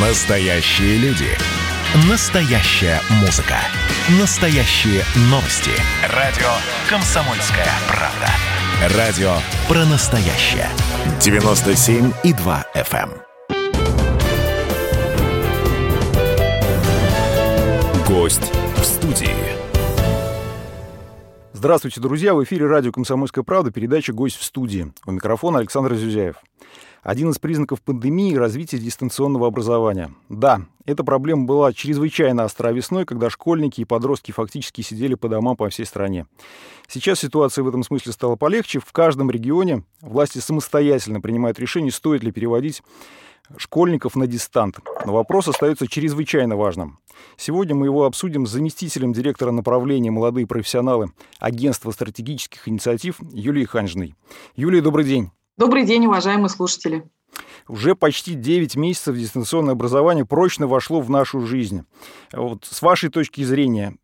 Настоящие 0.00 0.96
люди. 0.98 1.26
Настоящая 2.08 3.00
музыка. 3.20 3.56
Настоящие 4.20 5.02
новости. 5.22 5.72
Радио 6.14 6.46
«Комсомольская 6.88 7.66
правда». 7.88 8.96
Радио 8.96 9.32
про 9.66 9.84
настоящее. 9.86 10.68
97,2 11.18 12.64
FM. 12.76 13.10
эм. 13.10 13.58
Гость 18.06 18.52
в 18.76 18.84
студии. 18.84 19.58
Здравствуйте, 21.52 22.00
друзья! 22.00 22.34
В 22.34 22.44
эфире 22.44 22.68
радио 22.68 22.92
«Комсомольская 22.92 23.42
правда», 23.42 23.72
передача 23.72 24.12
«Гость 24.12 24.36
в 24.36 24.44
студии». 24.44 24.92
У 25.06 25.10
микрофона 25.10 25.58
Александр 25.58 25.96
Зюзяев. 25.96 26.36
Один 27.02 27.30
из 27.30 27.38
признаков 27.38 27.80
пандемии– 27.80 28.34
развитие 28.36 28.80
дистанционного 28.80 29.46
образования. 29.46 30.12
Да, 30.28 30.62
эта 30.84 31.04
проблема 31.04 31.44
была 31.44 31.72
чрезвычайно 31.72 32.44
остра 32.44 32.70
весной, 32.70 33.04
когда 33.04 33.30
школьники 33.30 33.80
и 33.80 33.84
подростки 33.84 34.32
фактически 34.32 34.80
сидели 34.80 35.14
по 35.14 35.28
домам 35.28 35.56
по 35.56 35.68
всей 35.68 35.86
стране. 35.86 36.26
Сейчас 36.88 37.20
ситуация 37.20 37.62
в 37.62 37.68
этом 37.68 37.82
смысле 37.82 38.12
стала 38.12 38.36
полегче. 38.36 38.80
В 38.80 38.92
каждом 38.92 39.30
регионе 39.30 39.84
власти 40.00 40.38
самостоятельно 40.38 41.20
принимают 41.20 41.58
решение, 41.58 41.92
стоит 41.92 42.22
ли 42.24 42.32
переводить 42.32 42.82
школьников 43.56 44.16
на 44.16 44.26
дистант. 44.26 44.78
Но 45.06 45.12
вопрос 45.12 45.48
остается 45.48 45.86
чрезвычайно 45.86 46.56
важным. 46.56 46.98
Сегодня 47.36 47.74
мы 47.74 47.86
его 47.86 48.04
обсудим 48.04 48.46
с 48.46 48.50
заместителем 48.50 49.12
директора 49.12 49.50
направления 49.50 50.10
«Молодые 50.10 50.46
профессионалы» 50.46 51.12
Агентства 51.38 51.90
стратегических 51.90 52.68
инициатив 52.68 53.16
Юлией 53.32 53.66
Ханжиной. 53.66 54.14
Юлия, 54.54 54.82
добрый 54.82 55.04
день. 55.04 55.30
Добрый 55.58 55.84
день, 55.84 56.06
уважаемые 56.06 56.50
слушатели. 56.50 57.02
Уже 57.66 57.96
почти 57.96 58.34
9 58.34 58.76
месяцев 58.76 59.16
дистанционное 59.16 59.72
образование 59.72 60.24
прочно 60.24 60.68
вошло 60.68 61.00
в 61.00 61.10
нашу 61.10 61.40
жизнь. 61.40 61.82
Вот 62.32 62.64
с 62.64 62.80
вашей 62.80 63.10
точки 63.10 63.42
зрения, 63.42 63.96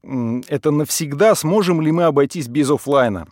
это 0.48 0.72
навсегда 0.72 1.36
сможем 1.36 1.80
ли 1.80 1.92
мы 1.92 2.02
обойтись 2.02 2.48
без 2.48 2.68
офлайна? 2.70 3.28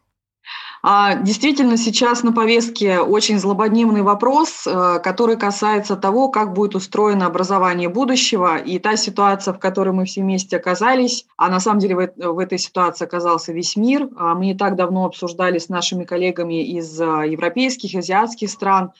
А, 0.84 1.14
действительно, 1.14 1.76
сейчас 1.76 2.24
на 2.24 2.32
повестке 2.32 2.98
очень 2.98 3.38
злободневный 3.38 4.02
вопрос, 4.02 4.66
э, 4.66 4.98
который 4.98 5.36
касается 5.36 5.94
того, 5.94 6.28
как 6.28 6.54
будет 6.54 6.74
устроено 6.74 7.26
образование 7.26 7.88
будущего. 7.88 8.56
И 8.56 8.80
та 8.80 8.96
ситуация, 8.96 9.54
в 9.54 9.60
которой 9.60 9.90
мы 9.90 10.06
все 10.06 10.22
вместе 10.22 10.56
оказались, 10.56 11.24
а 11.36 11.50
на 11.50 11.60
самом 11.60 11.78
деле 11.78 12.12
в 12.16 12.38
этой 12.38 12.58
ситуации 12.58 13.04
оказался 13.04 13.52
весь 13.52 13.76
мир. 13.76 14.08
А, 14.16 14.34
мы 14.34 14.46
не 14.46 14.54
так 14.56 14.74
давно 14.74 15.04
обсуждали 15.04 15.58
с 15.58 15.68
нашими 15.68 16.02
коллегами 16.02 16.64
из 16.64 17.00
э, 17.00 17.04
европейских, 17.28 17.94
азиатских 17.94 18.50
стран, 18.50 18.90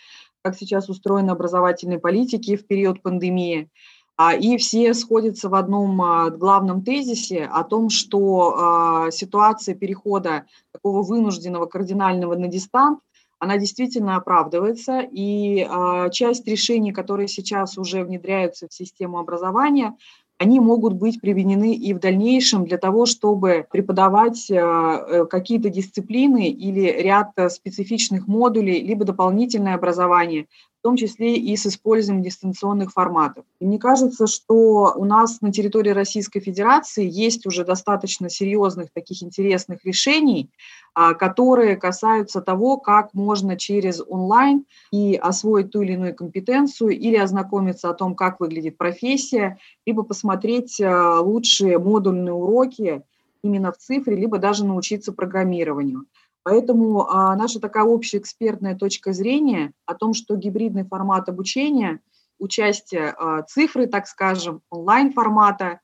как 0.45 0.57
сейчас 0.57 0.89
устроены 0.89 1.33
образовательные 1.33 1.99
политики 1.99 2.57
в 2.57 2.65
период 2.65 3.03
пандемии. 3.03 3.69
А, 4.17 4.35
и 4.35 4.57
все 4.57 4.93
сходятся 4.95 5.49
в 5.49 5.55
одном 5.55 6.01
а, 6.03 6.31
главном 6.31 6.83
тезисе 6.83 7.45
о 7.45 7.65
том, 7.65 7.89
что 7.89 8.55
а, 8.57 9.11
ситуация 9.11 9.75
перехода 9.75 10.45
такого 10.71 11.03
вынужденного 11.03 11.67
кардинального 11.67 12.37
на 12.37 12.49
дистант, 12.49 13.01
она 13.39 13.57
действительно 13.57 14.15
оправдывается, 14.15 15.01
и 15.01 15.69
часть 16.13 16.47
решений, 16.47 16.93
которые 16.93 17.27
сейчас 17.27 17.77
уже 17.77 18.05
внедряются 18.05 18.69
в 18.69 18.73
систему 18.73 19.19
образования, 19.19 19.97
они 20.39 20.61
могут 20.61 20.93
быть 20.93 21.21
применены 21.21 21.75
и 21.75 21.93
в 21.93 21.99
дальнейшем 21.99 22.67
для 22.67 22.79
того, 22.79 23.05
чтобы 23.05 23.67
преподавать 23.69 24.47
какие-то 24.47 25.71
дисциплины 25.71 26.51
или 26.51 27.03
ряд 27.03 27.33
специфичных 27.51 28.29
модулей, 28.29 28.81
либо 28.81 29.05
дополнительное 29.05 29.75
образование, 29.75 30.47
в 30.83 30.89
том 30.89 30.97
числе 30.97 31.37
и 31.37 31.57
с 31.57 31.65
использованием 31.65 32.25
дистанционных 32.25 32.91
форматов. 32.91 33.45
И 33.61 33.65
мне 33.65 33.79
кажется, 33.79 34.27
что 34.27 34.93
у 34.97 35.05
нас 35.05 35.41
на 35.41 35.53
территории 35.53 35.91
Российской 35.91 36.41
Федерации 36.41 37.09
есть 37.09 37.47
уже 37.47 37.65
достаточно 37.65 38.29
серьезных 38.29 38.91
таких 38.93 39.23
интересных 39.23 39.85
решений, 39.85 40.51
а, 40.93 41.15
которые 41.15 41.77
касаются 41.77 42.41
того, 42.41 42.79
как 42.79 43.15
можно 43.15 43.57
через 43.57 44.03
онлайн 44.05 44.65
и 44.91 45.15
освоить 45.15 45.71
ту 45.71 45.83
или 45.83 45.93
иную 45.93 46.17
компетенцию 46.17 46.91
или 46.91 47.15
ознакомиться 47.15 47.89
о 47.89 47.95
том, 47.95 48.17
как 48.17 48.41
выглядит 48.41 48.77
профессия, 48.77 49.59
либо 49.87 50.03
посмотреть 50.03 50.81
а, 50.81 51.21
лучшие 51.21 51.79
модульные 51.79 52.33
уроки 52.35 53.05
именно 53.45 53.71
в 53.71 53.79
цифре, 53.79 54.17
либо 54.17 54.39
даже 54.39 54.65
научиться 54.65 55.13
программированию. 55.13 56.07
Поэтому 56.45 57.09
а, 57.09 57.37
наша 57.37 57.61
такая 57.61 57.85
общая 57.85 58.19
экспертная 58.19 58.77
точка 58.77 59.13
зрения 59.13 59.73
о 59.87 59.95
том, 59.95 60.13
что 60.13 60.37
гибридный 60.37 60.85
формат 60.85 61.29
обучения, 61.29 62.01
участие 62.39 63.15
а, 63.17 63.43
цифры, 63.43 63.87
так 63.87 64.09
скажем, 64.09 64.63
онлайн-формата, 64.69 65.81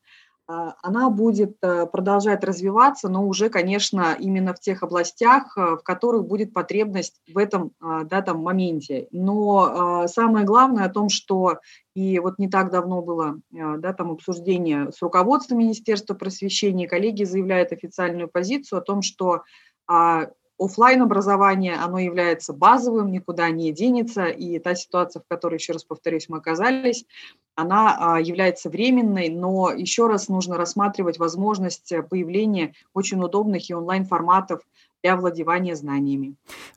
а, 0.48 0.74
она 0.82 1.10
будет 1.10 1.56
а, 1.62 1.86
продолжать 1.86 2.42
развиваться, 2.42 3.08
но 3.08 3.24
уже, 3.24 3.50
конечно, 3.50 4.16
именно 4.19 4.52
в 4.52 4.58
тех 4.58 4.82
областях, 4.82 5.56
а, 5.56 5.76
в 5.76 5.82
которых 5.84 6.26
будет 6.26 6.52
потребность 6.52 7.20
в 7.32 7.38
этом 7.38 7.72
а, 7.80 8.02
да, 8.02 8.22
там, 8.22 8.40
моменте. 8.40 9.06
Но 9.12 10.02
а, 10.02 10.08
самое 10.08 10.44
главное 10.44 10.86
о 10.86 10.92
том, 10.92 11.08
что 11.08 11.58
и 11.94 12.19
вот 12.19 12.38
не 12.38 12.48
так 12.48 12.70
давно 12.70 13.02
было 13.02 13.40
да, 13.50 13.92
там 13.92 14.12
обсуждение 14.12 14.90
с 14.90 15.02
руководством 15.02 15.58
Министерства 15.58 16.14
просвещения, 16.14 16.88
коллеги 16.88 17.25
заявляют 17.25 17.72
официальную 17.72 18.28
позицию 18.28 18.78
о 18.78 18.82
том, 18.82 19.02
что 19.02 19.42
офлайн 20.58 21.02
образование, 21.02 21.76
оно 21.76 21.98
является 21.98 22.52
базовым, 22.52 23.10
никуда 23.10 23.50
не 23.50 23.72
денется, 23.72 24.26
и 24.26 24.58
та 24.58 24.74
ситуация, 24.74 25.22
в 25.22 25.28
которой, 25.28 25.54
еще 25.54 25.72
раз 25.72 25.84
повторюсь, 25.84 26.28
мы 26.28 26.38
оказались, 26.38 27.04
она 27.54 27.96
а, 27.98 28.20
является 28.20 28.70
временной, 28.70 29.28
но 29.28 29.72
еще 29.72 30.06
раз 30.06 30.28
нужно 30.28 30.56
рассматривать 30.56 31.19
возможность 31.19 31.92
появления 32.08 32.74
очень 32.94 33.22
удобных 33.22 33.69
и 33.69 33.74
онлайн-форматов 33.74 34.60
для 35.02 35.16
владевания 35.16 35.74
знаниями. 35.74 36.34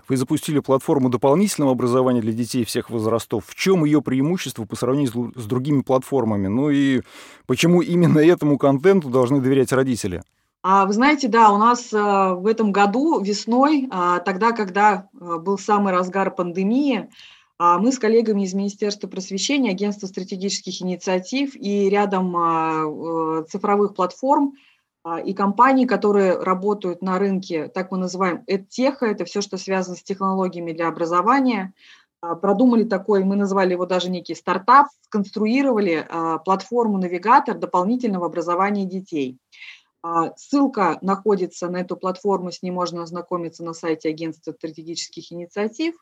Вы 0.08 0.18
запустили 0.18 0.60
платформу 0.60 1.10
дополнительного 1.10 1.74
образования 1.74 2.22
для 2.22 2.34
детей 2.34 2.66
всех 2.66 2.90
возрастов. 2.90 3.46
В 3.48 3.56
чем 3.56 3.86
ее 3.86 4.02
преимущество 4.02 4.66
по 4.66 4.76
сравнению 4.76 5.34
с 5.36 5.46
другими 5.46 5.82
платформами? 5.82 6.48
Ну 6.48 6.70
и 6.70 7.02
почему 7.48 7.82
именно 7.82 8.20
этому 8.20 8.58
контенту 8.58 9.10
должны 9.10 9.42
доверять 9.42 9.72
родители? 9.72 10.24
А 10.64 10.86
вы 10.86 10.94
знаете, 10.94 11.28
да, 11.28 11.52
у 11.52 11.58
нас 11.58 11.92
а, 11.92 12.36
в 12.36 12.46
этом 12.46 12.72
году 12.72 13.20
весной, 13.20 13.88
а, 13.90 14.20
тогда, 14.20 14.52
когда 14.52 15.10
а, 15.20 15.38
был 15.40 15.58
самый 15.58 15.92
разгар 15.92 16.34
пандемии, 16.34 17.10
мы 17.60 17.92
с 17.92 18.00
коллегами 18.00 18.42
из 18.42 18.56
Министерства 18.56 19.08
просвещения, 19.08 19.70
Агентства 19.70 20.08
стратегических 20.08 20.82
инициатив 20.82 21.56
и 21.56 21.90
рядом 21.90 22.36
э, 22.36 23.46
цифровых 23.52 23.94
платформ 23.94 24.54
и 25.24 25.36
компаний, 25.36 25.86
которые 25.86 26.40
работают 26.40 27.04
на 27.04 27.20
рынке, 27.20 27.68
так 27.68 27.92
мы 27.92 28.00
называем, 28.00 28.44
EdTech, 28.50 28.96
это 29.02 29.26
все, 29.26 29.42
что 29.42 29.58
связано 29.58 29.96
с 29.96 30.02
технологиями 30.02 30.72
для 30.72 30.88
образования, 30.88 31.76
продумали 32.20 32.84
такой, 32.84 33.24
мы 33.24 33.36
назвали 33.36 33.74
его 33.74 33.86
даже 33.86 34.10
некий 34.10 34.34
стартап, 34.34 34.88
сконструировали 35.02 36.08
платформу-навигатор 36.44 37.60
дополнительного 37.60 38.26
образования 38.26 38.86
детей– 38.86 39.38
а, 39.81 39.81
ссылка 40.36 40.98
находится 41.02 41.70
на 41.70 41.78
эту 41.78 41.96
платформу, 41.96 42.52
с 42.52 42.62
ней 42.62 42.72
можно 42.72 43.04
ознакомиться 43.04 43.64
на 43.64 43.74
сайте 43.74 44.10
Агентства 44.10 44.52
стратегических 44.52 45.32
инициатив 45.32 45.96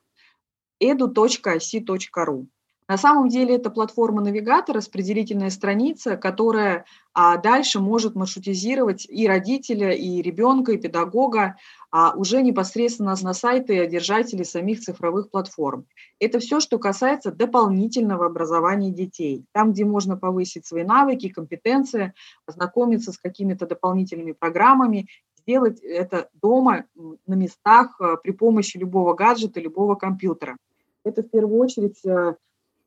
edu.osi.ru. 0.81 2.47
На 2.89 2.97
самом 2.97 3.29
деле 3.29 3.55
это 3.55 3.69
платформа 3.69 4.19
навигатор, 4.19 4.75
распределительная 4.75 5.51
страница, 5.51 6.17
которая 6.17 6.85
а, 7.13 7.37
дальше 7.37 7.79
может 7.79 8.15
маршрутизировать 8.15 9.05
и 9.07 9.27
родителя, 9.27 9.91
и 9.91 10.23
ребенка, 10.23 10.71
и 10.71 10.77
педагога 10.77 11.57
а, 11.91 12.13
уже 12.16 12.41
непосредственно 12.41 13.16
на 13.22 13.33
сайты 13.33 13.88
держателей 13.88 14.45
самих 14.45 14.79
цифровых 14.79 15.31
платформ. 15.31 15.85
Это 16.19 16.39
все, 16.39 16.59
что 16.59 16.77
касается 16.77 17.31
дополнительного 17.31 18.27
образования 18.27 18.91
детей. 18.91 19.45
Там, 19.53 19.73
где 19.73 19.85
можно 19.85 20.16
повысить 20.16 20.67
свои 20.67 20.84
навыки, 20.84 21.29
компетенции, 21.29 22.14
ознакомиться 22.46 23.11
с 23.11 23.17
какими-то 23.17 23.66
дополнительными 23.66 24.34
программами, 24.34 25.08
сделать 25.37 25.79
это 25.79 26.29
дома, 26.34 26.85
на 27.25 27.34
местах, 27.34 27.99
а, 27.99 28.17
при 28.17 28.31
помощи 28.31 28.78
любого 28.78 29.16
гаджета, 29.16 29.59
любого 29.59 29.96
компьютера. 29.96 30.58
Это 31.03 31.23
в 31.23 31.29
первую 31.29 31.59
очередь 31.59 32.05
а, 32.05 32.35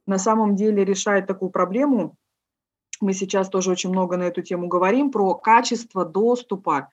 на 0.07 0.19
самом 0.19 0.55
деле 0.55 0.85
решает 0.85 1.27
такую 1.27 1.51
проблему. 1.51 2.17
Мы 3.01 3.15
сейчас 3.15 3.49
тоже 3.49 3.73
очень 3.73 3.91
много 3.91 4.17
на 4.17 4.25
эту 4.25 4.43
тему 4.43 4.69
говорим, 4.69 5.11
про 5.11 5.35
качество 5.35 6.05
доступа 6.05 6.89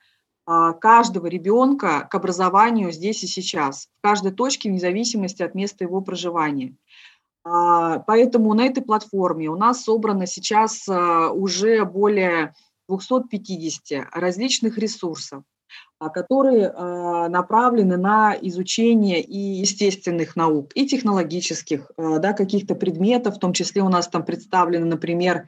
каждого 0.46 1.26
ребенка 1.26 2.08
к 2.10 2.14
образованию 2.14 2.92
здесь 2.92 3.22
и 3.22 3.26
сейчас, 3.26 3.88
в 3.98 4.02
каждой 4.02 4.32
точке, 4.32 4.68
вне 4.68 4.80
зависимости 4.80 5.42
от 5.42 5.54
места 5.54 5.84
его 5.84 6.00
проживания. 6.00 6.74
А, 7.42 8.00
поэтому 8.00 8.52
на 8.54 8.66
этой 8.66 8.82
платформе 8.82 9.48
у 9.48 9.56
нас 9.56 9.84
собрано 9.84 10.26
сейчас 10.26 10.86
а, 10.88 11.30
уже 11.30 11.84
более 11.84 12.54
250 12.88 14.08
различных 14.12 14.78
ресурсов. 14.78 15.42
которые 16.12 16.72
направлены 17.28 17.96
на 17.96 18.34
изучение 18.40 19.20
и 19.20 19.38
естественных 19.38 20.34
наук, 20.34 20.72
и 20.74 20.86
технологических, 20.86 21.92
да, 21.96 22.32
каких-то 22.32 22.74
предметов, 22.74 23.36
в 23.36 23.38
том 23.38 23.52
числе 23.52 23.82
у 23.82 23.88
нас 23.88 24.08
там 24.08 24.24
представлены, 24.24 24.86
например, 24.86 25.46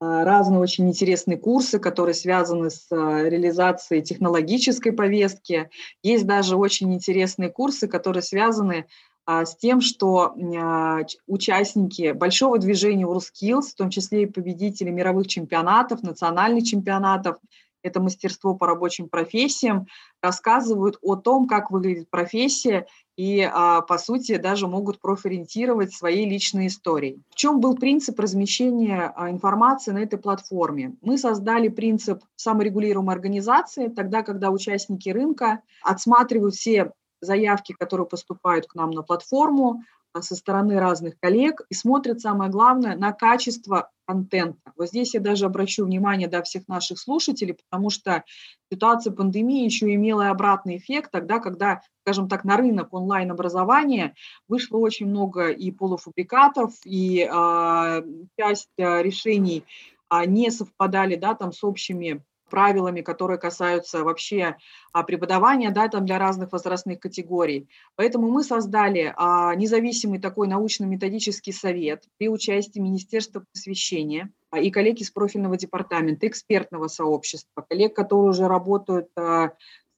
разные 0.00 0.60
очень 0.60 0.88
интересные 0.88 1.38
курсы, 1.38 1.78
которые 1.78 2.14
связаны 2.14 2.70
с 2.70 2.86
реализацией 2.90 4.02
технологической 4.02 4.92
повестки. 4.92 5.70
Есть 6.02 6.26
даже 6.26 6.56
очень 6.56 6.92
интересные 6.94 7.50
курсы, 7.50 7.88
которые 7.88 8.22
связаны 8.22 8.86
а, 9.30 9.44
с 9.44 9.56
тем, 9.56 9.82
что 9.82 10.32
а, 10.56 11.00
участники 11.26 12.12
большого 12.12 12.58
движения 12.58 13.04
WorldSkills, 13.04 13.72
в 13.72 13.74
том 13.74 13.90
числе 13.90 14.22
и 14.22 14.26
победители 14.26 14.88
мировых 14.88 15.26
чемпионатов, 15.26 16.02
национальных 16.02 16.64
чемпионатов, 16.64 17.36
это 17.82 18.00
мастерство 18.00 18.54
по 18.54 18.66
рабочим 18.66 19.10
профессиям, 19.10 19.86
рассказывают 20.22 20.96
о 21.02 21.16
том, 21.16 21.46
как 21.46 21.70
выглядит 21.70 22.08
профессия 22.08 22.86
и, 23.18 23.42
а, 23.42 23.80
по 23.80 23.98
сути, 23.98 24.36
даже 24.36 24.68
могут 24.68 25.00
профориентировать 25.00 25.92
свои 25.92 26.24
личные 26.24 26.68
истории. 26.68 27.20
В 27.30 27.34
чем 27.34 27.58
был 27.58 27.74
принцип 27.74 28.20
размещения 28.20 29.12
информации 29.28 29.90
на 29.90 29.98
этой 29.98 30.20
платформе? 30.20 30.94
Мы 31.02 31.18
создали 31.18 31.66
принцип 31.66 32.22
саморегулируемой 32.36 33.16
организации, 33.16 33.88
тогда, 33.88 34.22
когда 34.22 34.50
участники 34.50 35.08
рынка 35.08 35.62
отсматривают 35.82 36.54
все 36.54 36.92
заявки, 37.20 37.74
которые 37.76 38.06
поступают 38.06 38.68
к 38.68 38.76
нам 38.76 38.92
на 38.92 39.02
платформу 39.02 39.82
а, 39.82 39.97
со 40.20 40.34
стороны 40.34 40.78
разных 40.78 41.18
коллег 41.20 41.62
и 41.68 41.74
смотрят, 41.74 42.20
самое 42.20 42.50
главное, 42.50 42.96
на 42.96 43.12
качество 43.12 43.90
контента. 44.06 44.72
Вот 44.76 44.88
здесь 44.88 45.14
я 45.14 45.20
даже 45.20 45.44
обращу 45.44 45.84
внимание 45.84 46.28
до 46.28 46.42
всех 46.42 46.66
наших 46.66 46.98
слушателей, 46.98 47.54
потому 47.54 47.90
что 47.90 48.24
ситуация 48.72 49.12
пандемии 49.12 49.64
еще 49.64 49.92
имела 49.92 50.30
обратный 50.30 50.78
эффект 50.78 51.10
тогда, 51.12 51.38
когда, 51.38 51.82
скажем 52.04 52.28
так, 52.28 52.44
на 52.44 52.56
рынок 52.56 52.92
онлайн-образования 52.92 54.14
вышло 54.48 54.78
очень 54.78 55.06
много 55.06 55.50
и 55.50 55.70
полуфабрикатов, 55.70 56.72
и 56.84 57.28
э, 57.30 58.02
часть 58.38 58.70
э, 58.78 59.02
решений 59.02 59.64
э, 60.10 60.24
не 60.24 60.50
совпадали 60.50 61.16
да, 61.16 61.34
там, 61.34 61.52
с 61.52 61.62
общими 61.62 62.22
правилами, 62.48 63.00
которые 63.00 63.38
касаются 63.38 64.04
вообще 64.04 64.56
а, 64.92 65.02
преподавания 65.02 65.70
да, 65.70 65.88
там 65.88 66.06
для 66.06 66.18
разных 66.18 66.52
возрастных 66.52 67.00
категорий. 67.00 67.68
Поэтому 67.96 68.28
мы 68.30 68.42
создали 68.42 69.12
а, 69.16 69.54
независимый 69.54 70.18
такой 70.18 70.48
научно-методический 70.48 71.52
совет 71.52 72.04
при 72.18 72.28
участии 72.28 72.80
Министерства 72.80 73.44
просвещения 73.52 74.30
а, 74.50 74.58
и 74.58 74.70
коллег 74.70 74.98
из 74.98 75.10
профильного 75.10 75.56
департамента, 75.56 76.26
экспертного 76.26 76.88
сообщества, 76.88 77.64
коллег, 77.68 77.94
которые 77.94 78.30
уже 78.30 78.48
работают 78.48 79.08
а, 79.16 79.52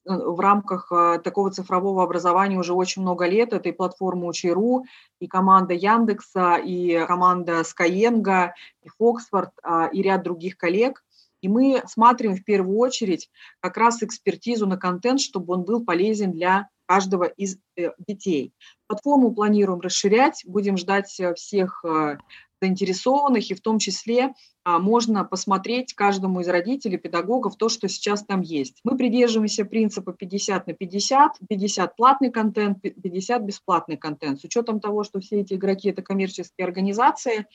в 0.04 0.40
рамках 0.40 0.90
такого 1.22 1.50
цифрового 1.50 2.02
образования 2.02 2.58
уже 2.58 2.72
очень 2.72 3.02
много 3.02 3.26
лет. 3.26 3.52
Это 3.52 3.68
и 3.68 3.72
платформа 3.72 4.26
Учи.ру, 4.26 4.86
и 5.20 5.26
команда 5.26 5.74
Яндекса, 5.74 6.56
и 6.56 7.04
команда 7.06 7.60
Skyeng, 7.60 8.50
и 8.82 8.88
Фоксфорд, 8.98 9.50
и 9.92 10.02
ряд 10.02 10.22
других 10.22 10.56
коллег– 10.56 11.04
и 11.40 11.48
мы 11.48 11.82
смотрим 11.86 12.34
в 12.34 12.44
первую 12.44 12.78
очередь 12.78 13.30
как 13.60 13.76
раз 13.76 14.02
экспертизу 14.02 14.66
на 14.66 14.76
контент, 14.76 15.20
чтобы 15.20 15.54
он 15.54 15.62
был 15.62 15.84
полезен 15.84 16.32
для 16.32 16.68
каждого 16.86 17.24
из 17.24 17.56
э, 17.76 17.90
детей. 17.98 18.52
Платформу 18.88 19.32
планируем 19.32 19.80
расширять, 19.80 20.42
будем 20.44 20.76
ждать 20.76 21.20
э, 21.20 21.34
всех 21.34 21.84
э, 21.84 22.18
заинтересованных, 22.60 23.50
и 23.50 23.54
в 23.54 23.60
том 23.60 23.78
числе 23.78 24.34
а, 24.62 24.78
можно 24.78 25.24
посмотреть 25.24 25.94
каждому 25.94 26.40
из 26.40 26.48
родителей, 26.48 26.98
педагогов 26.98 27.56
то, 27.56 27.68
что 27.68 27.88
сейчас 27.88 28.24
там 28.24 28.42
есть. 28.42 28.80
Мы 28.84 28.96
придерживаемся 28.96 29.64
принципа 29.64 30.12
50 30.12 30.66
на 30.66 30.72
50, 30.74 31.38
50 31.48 31.96
платный 31.96 32.30
контент, 32.30 32.82
50 32.82 33.42
бесплатный 33.42 33.96
контент. 33.96 34.40
С 34.40 34.44
учетом 34.44 34.80
того, 34.80 35.02
что 35.02 35.20
все 35.20 35.40
эти 35.40 35.54
игроки– 35.54 35.88
это 35.90 36.02
коммерческие 36.02 36.66
организации, 36.66 37.46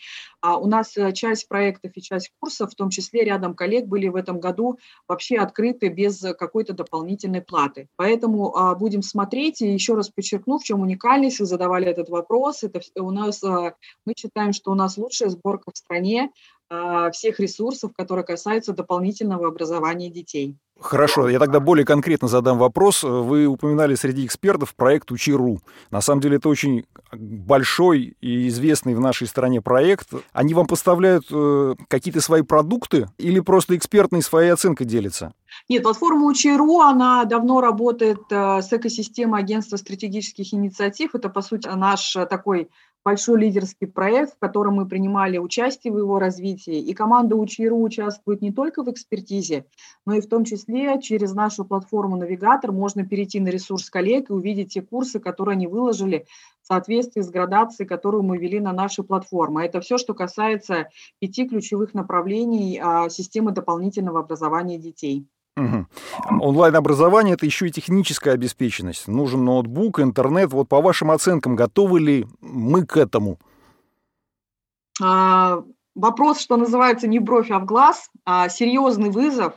а 0.42 0.58
у 0.58 0.66
нас 0.66 0.98
э, 0.98 1.12
часть 1.14 1.48
проектов 1.48 1.92
и 1.94 2.02
часть 2.02 2.32
курсов, 2.40 2.72
в 2.72 2.76
том 2.76 2.90
числе 2.90 3.24
рядом 3.24 3.54
коллег, 3.54 3.86
были 3.86 4.08
в 4.08 4.16
этом 4.16 4.40
году 4.40 4.80
вообще 5.08 5.38
открыты 5.38 5.90
без 5.90 6.20
какой-то 6.20 6.74
дополнительной 6.74 7.42
платы. 7.42 7.88
Поэтому 7.98 8.56
а, 8.56 8.74
будем 8.74 9.04
смотреть, 9.04 9.62
и 9.62 9.72
еще 9.72 9.94
раз 9.94 10.10
подчеркну, 10.10 10.58
в 10.58 10.64
чем 10.64 10.82
уникальность, 10.82 11.40
вы 11.40 11.46
задавали 11.46 11.86
этот 11.86 12.10
вопрос, 12.10 12.64
это 12.64 12.82
у 13.00 13.12
нас, 13.12 13.44
мы 13.44 14.14
считаем, 14.18 14.54
что 14.54 14.72
у 14.72 14.76
нас 14.76 14.95
лучшая 14.98 15.30
сборка 15.30 15.72
в 15.74 15.78
стране, 15.78 16.32
а, 16.68 17.12
всех 17.12 17.40
ресурсов, 17.40 17.92
которые 17.96 18.26
касаются 18.26 18.74
дополнительного 18.74 19.48
образования 19.48 20.10
детей. 20.10 20.58
Хорошо, 20.80 21.30
я 21.30 21.40
тогда 21.40 21.60
более 21.60 21.86
конкретно 21.86 22.28
задам 22.28 22.58
вопрос. 22.58 23.04
Вы 23.04 23.46
упоминали 23.46 23.96
среди 23.96 24.26
экспертов 24.26 24.76
проект 24.76 25.12
Учи.ру. 25.12 25.60
На 25.90 26.02
самом 26.02 26.22
деле 26.22 26.38
это 26.38 26.50
очень 26.50 26.86
большой 27.14 28.18
и 28.20 28.48
известный 28.50 28.94
в 28.94 29.00
нашей 29.00 29.28
стране 29.28 29.62
проект. 29.62 30.10
Они 30.34 30.54
вам 30.54 30.66
поставляют 30.66 31.26
э, 31.32 31.76
какие-то 31.88 32.20
свои 32.20 32.42
продукты 32.42 33.08
или 33.18 33.40
просто 33.40 33.78
экспертной 33.78 34.22
своей 34.22 34.50
оценкой 34.50 34.86
делятся? 34.86 35.34
Нет, 35.70 35.84
платформа 35.84 36.26
Учи.ру, 36.26 36.82
она 36.82 37.24
давно 37.24 37.62
работает 37.62 38.20
э, 38.30 38.62
с 38.62 38.74
экосистемой 38.74 39.42
агентства 39.42 39.78
стратегических 39.78 40.54
инициатив. 40.54 41.16
Это, 41.16 41.30
по 41.30 41.42
сути, 41.42 41.68
наш 41.68 42.18
такой 42.30 42.70
большой 43.06 43.40
лидерский 43.40 43.86
проект, 43.86 44.34
в 44.34 44.40
котором 44.40 44.76
мы 44.76 44.88
принимали 44.88 45.38
участие 45.38 45.94
в 45.94 45.98
его 46.00 46.18
развитии. 46.18 46.80
И 46.80 46.94
команда 46.96 47.36
Учиру 47.36 47.80
участвует 47.80 48.42
не 48.42 48.52
только 48.52 48.84
в 48.84 48.92
экспертизе, 48.92 49.68
но 50.08 50.16
и 50.16 50.22
в 50.22 50.28
том 50.28 50.44
числе 50.44 51.00
через 51.00 51.34
нашу 51.34 51.66
платформу 51.66 52.18
«Навигатор» 52.18 52.72
можно 52.72 53.06
перейти 53.06 53.40
на 53.40 53.50
ресурс 53.50 53.92
коллег 53.92 54.32
и 54.32 54.34
увидеть 54.34 54.74
те 54.74 54.82
курсы, 54.82 55.20
которые 55.20 55.54
они 55.54 55.68
выложили 55.68 56.26
в 56.64 56.68
соответствии 56.68 57.22
с 57.22 57.30
градацией, 57.30 57.88
которую 57.88 58.24
мы 58.24 58.40
ввели 58.40 58.60
на 58.60 58.74
нашей 58.74 59.04
платформе. 59.04 59.68
Это 59.68 59.82
все, 59.82 60.00
что 60.00 60.16
касается 60.16 60.90
пяти 61.20 61.48
ключевых 61.48 61.94
направлений 61.94 62.82
а, 62.82 63.08
системы 63.10 63.52
дополнительного 63.52 64.22
образования 64.22 64.80
детей. 64.80 65.28
Угу. 65.58 65.86
Онлайн-образование– 66.42 67.34
это 67.36 67.46
еще 67.46 67.68
и 67.68 67.72
техническая 67.72 68.34
обеспеченность. 68.34 69.08
Нужен 69.08 69.46
ноутбук, 69.46 70.02
интернет. 70.02 70.52
Вот 70.52 70.68
по 70.68 70.82
вашим 70.82 71.12
оценкам, 71.12 71.56
готовы 71.56 72.00
ли 72.02 72.28
мы 72.42 72.86
к 72.86 72.98
этому? 72.98 73.40
А, 75.02 75.64
вопрос, 75.96 76.40
что 76.40 76.58
называется, 76.58 77.08
не 77.08 77.20
бровь, 77.20 77.52
а 77.52 77.60
в 77.60 77.66
глаз. 77.66 78.10
А, 78.26 78.50
серьезный 78.50 79.10
вызов, 79.10 79.54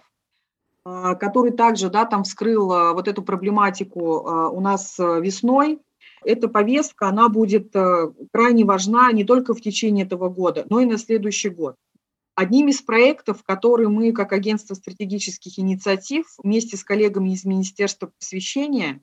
а, 0.85 1.17
который 1.17 1.51
также 1.51 1.91
да, 1.91 2.05
там 2.05 2.23
вскрыл 2.23 2.73
а, 2.73 2.93
вот 2.93 3.09
эту 3.09 3.23
проблематику 3.23 4.27
а, 4.27 4.49
у 4.51 4.61
нас 4.61 4.99
весной. 4.99 5.81
Эта 6.25 6.49
повестка, 6.49 7.09
она 7.09 7.29
будет 7.29 7.73
крайне 8.33 8.65
важна 8.65 9.13
не 9.13 9.25
только 9.25 9.55
в 9.55 9.61
течение 9.61 10.05
этого 10.05 10.29
года, 10.29 10.67
но 10.69 10.81
и 10.81 10.85
на 10.85 10.99
следующий 10.99 11.49
год. 11.49 11.77
Одним 12.39 12.69
из 12.69 12.81
проектов, 12.81 13.43
которые 13.43 13.89
мы, 13.89 14.13
как 14.13 14.33
агентство 14.33 14.75
стратегических 14.75 15.59
инициатив, 15.59 16.25
вместе 16.41 16.77
с 16.77 16.85
коллегами 16.85 17.31
из 17.31 17.45
Министерства 17.45 18.13
просвещения 18.17 19.01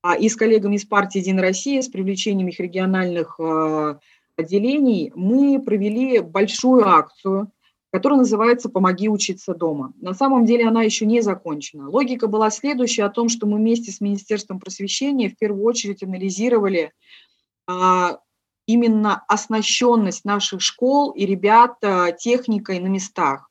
а, 0.00 0.14
и 0.14 0.28
с 0.28 0.36
коллегами 0.36 0.76
из 0.76 0.84
партии 0.84 1.18
«Единая 1.18 1.42
Россия», 1.42 1.82
с 1.82 1.88
привлечением 1.88 2.46
их 2.46 2.60
региональных 2.60 3.40
а, 3.40 3.98
отделений, 4.36 5.10
мы 5.16 5.60
провели 5.60 6.20
большую 6.20 6.88
акцию, 6.88 7.50
которая 7.90 8.20
называется 8.20 8.68
«Помоги 8.68 9.08
учиться 9.08 9.54
дома». 9.54 9.92
На 10.00 10.14
самом 10.14 10.44
деле 10.44 10.68
она 10.68 10.84
еще 10.84 11.04
не 11.04 11.20
закончена. 11.20 11.90
Логика 11.90 12.28
была 12.28 12.48
следующая 12.48 13.06
о 13.06 13.10
том, 13.10 13.28
что 13.28 13.48
мы 13.48 13.56
вместе 13.56 13.90
с 13.90 14.00
Министерством 14.00 14.60
просвещения 14.60 15.28
в 15.28 15.36
первую 15.36 15.64
очередь 15.64 16.04
анализировали 16.04 16.92
а, 17.66 18.20
именно 18.68 19.24
оснащенность 19.26 20.26
наших 20.26 20.60
школ 20.60 21.10
и 21.12 21.24
ребят 21.24 21.76
э, 21.80 22.12
техникой 22.18 22.78
на 22.80 22.88
местах. 22.88 23.48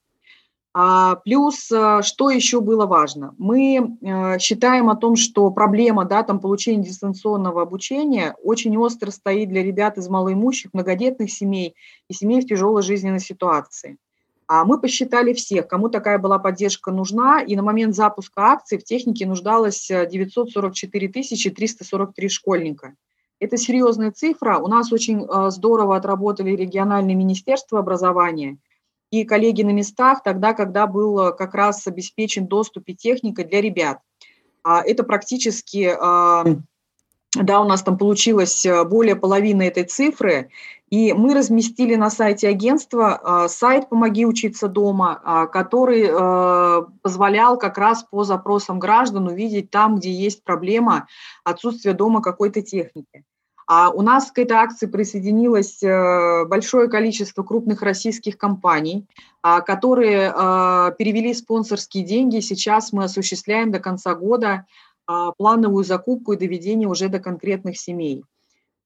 А, 0.76 1.16
плюс, 1.16 1.72
э, 1.72 2.04
что 2.04 2.30
еще 2.30 2.62
было 2.62 2.86
важно? 2.86 3.34
Мы 3.40 3.78
э, 3.80 4.38
считаем 4.38 4.92
о 4.92 4.96
том, 4.96 5.16
что 5.16 5.50
проблема 5.50 6.06
да, 6.06 6.22
там, 6.22 6.40
получения 6.40 6.84
дистанционного 6.84 7.64
обучения 7.64 8.36
очень 8.44 8.78
остро 8.78 9.10
стоит 9.10 9.50
для 9.50 9.64
ребят 9.64 9.98
из 9.98 10.08
малоимущих, 10.08 10.72
многодетных 10.74 11.32
семей 11.32 11.74
и 12.08 12.14
семей 12.14 12.42
в 12.42 12.46
тяжелой 12.46 12.84
жизненной 12.84 13.20
ситуации. 13.20 13.98
А 14.46 14.66
мы 14.66 14.80
посчитали 14.80 15.34
всех, 15.34 15.68
кому 15.68 15.90
такая 15.90 16.20
была 16.20 16.38
поддержка 16.38 16.92
нужна, 16.92 17.42
и 17.42 17.56
на 17.56 17.64
момент 17.64 17.96
запуска 17.96 18.52
акции 18.52 18.78
в 18.78 18.84
технике 18.84 19.26
нуждалось 19.26 19.88
944 19.88 21.08
343 21.10 22.30
школьника. 22.30 22.94
Это 23.40 23.58
серьезная 23.58 24.12
цифра. 24.12 24.58
У 24.58 24.68
нас 24.68 24.92
очень 24.92 25.24
э, 25.24 25.50
здорово 25.52 25.96
отработали 25.96 26.56
региональные 26.56 27.16
министерства 27.16 27.80
образования 27.80 28.58
и 29.12 29.24
коллеги 29.26 29.62
на 29.62 29.70
местах 29.70 30.24
тогда, 30.24 30.54
когда 30.54 30.88
был 30.88 31.20
э, 31.20 31.34
как 31.34 31.54
раз 31.54 31.86
обеспечен 31.86 32.48
доступ 32.48 32.86
и 32.88 32.96
техника 32.96 33.44
для 33.44 33.62
ребят. 33.62 34.00
А 34.64 34.82
это 34.84 35.04
практически, 35.04 35.92
э, 35.94 36.56
да, 37.36 37.62
у 37.62 37.68
нас 37.68 37.84
там 37.84 37.98
получилось 37.98 38.66
более 38.86 39.16
половины 39.16 39.64
этой 39.64 39.84
цифры, 39.84 40.50
И 40.90 41.12
мы 41.12 41.34
разместили 41.34 41.96
на 41.96 42.10
сайте 42.10 42.48
агентства 42.48 43.46
э, 43.46 43.50
сайт 43.50 43.90
«Помоги 43.90 44.26
учиться 44.26 44.70
дома», 44.70 45.22
э, 45.22 45.48
который 45.52 46.08
э, 46.08 46.86
позволял 47.02 47.58
как 47.58 47.78
раз 47.78 48.04
по 48.04 48.24
запросам 48.24 48.80
граждан 48.80 49.28
увидеть 49.28 49.70
там, 49.70 49.98
где 49.98 50.12
есть 50.12 50.44
проблема 50.46 51.08
отсутствия 51.44 51.92
дома 51.92 52.22
какой-то 52.22 52.62
техники. 52.62 53.26
А 53.70 53.90
у 53.90 54.02
нас 54.02 54.32
к 54.32 54.40
этой 54.40 54.56
акции 54.56 54.86
присоединилось 54.86 55.82
большое 56.48 56.88
количество 56.88 57.44
крупных 57.44 57.82
российских 57.82 58.38
компаний, 58.38 59.06
которые 59.42 60.32
перевели 60.98 61.34
спонсорские 61.34 62.06
деньги. 62.06 62.40
Сейчас 62.40 62.94
мы 62.94 63.04
осуществляем 63.04 63.74
до 63.74 63.80
конца 63.80 64.16
года 64.16 64.66
плановую 65.38 65.84
закупку 65.84 66.32
и 66.32 66.38
доведение 66.38 66.88
уже 66.88 67.10
до 67.10 67.20
конкретных 67.20 67.78
семей. 67.78 68.24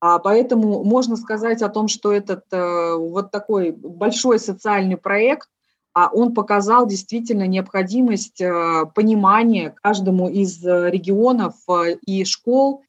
А 0.01 0.17
поэтому 0.17 0.83
можно 0.83 1.15
сказать 1.15 1.61
о 1.61 1.69
том, 1.69 1.87
что 1.87 2.11
этот 2.11 2.45
э, 2.51 2.95
вот 2.95 3.29
такой 3.29 3.71
большой 3.71 4.39
социальный 4.39 4.97
проект, 4.97 5.47
а 5.93 6.09
он 6.11 6.33
показал 6.33 6.87
действительно 6.87 7.45
необходимость 7.45 8.41
э, 8.41 8.85
понимания 8.95 9.75
каждому 9.83 10.27
из 10.27 10.65
э, 10.65 10.89
регионов 10.89 11.53
и 12.05 12.25
школ, 12.25 12.81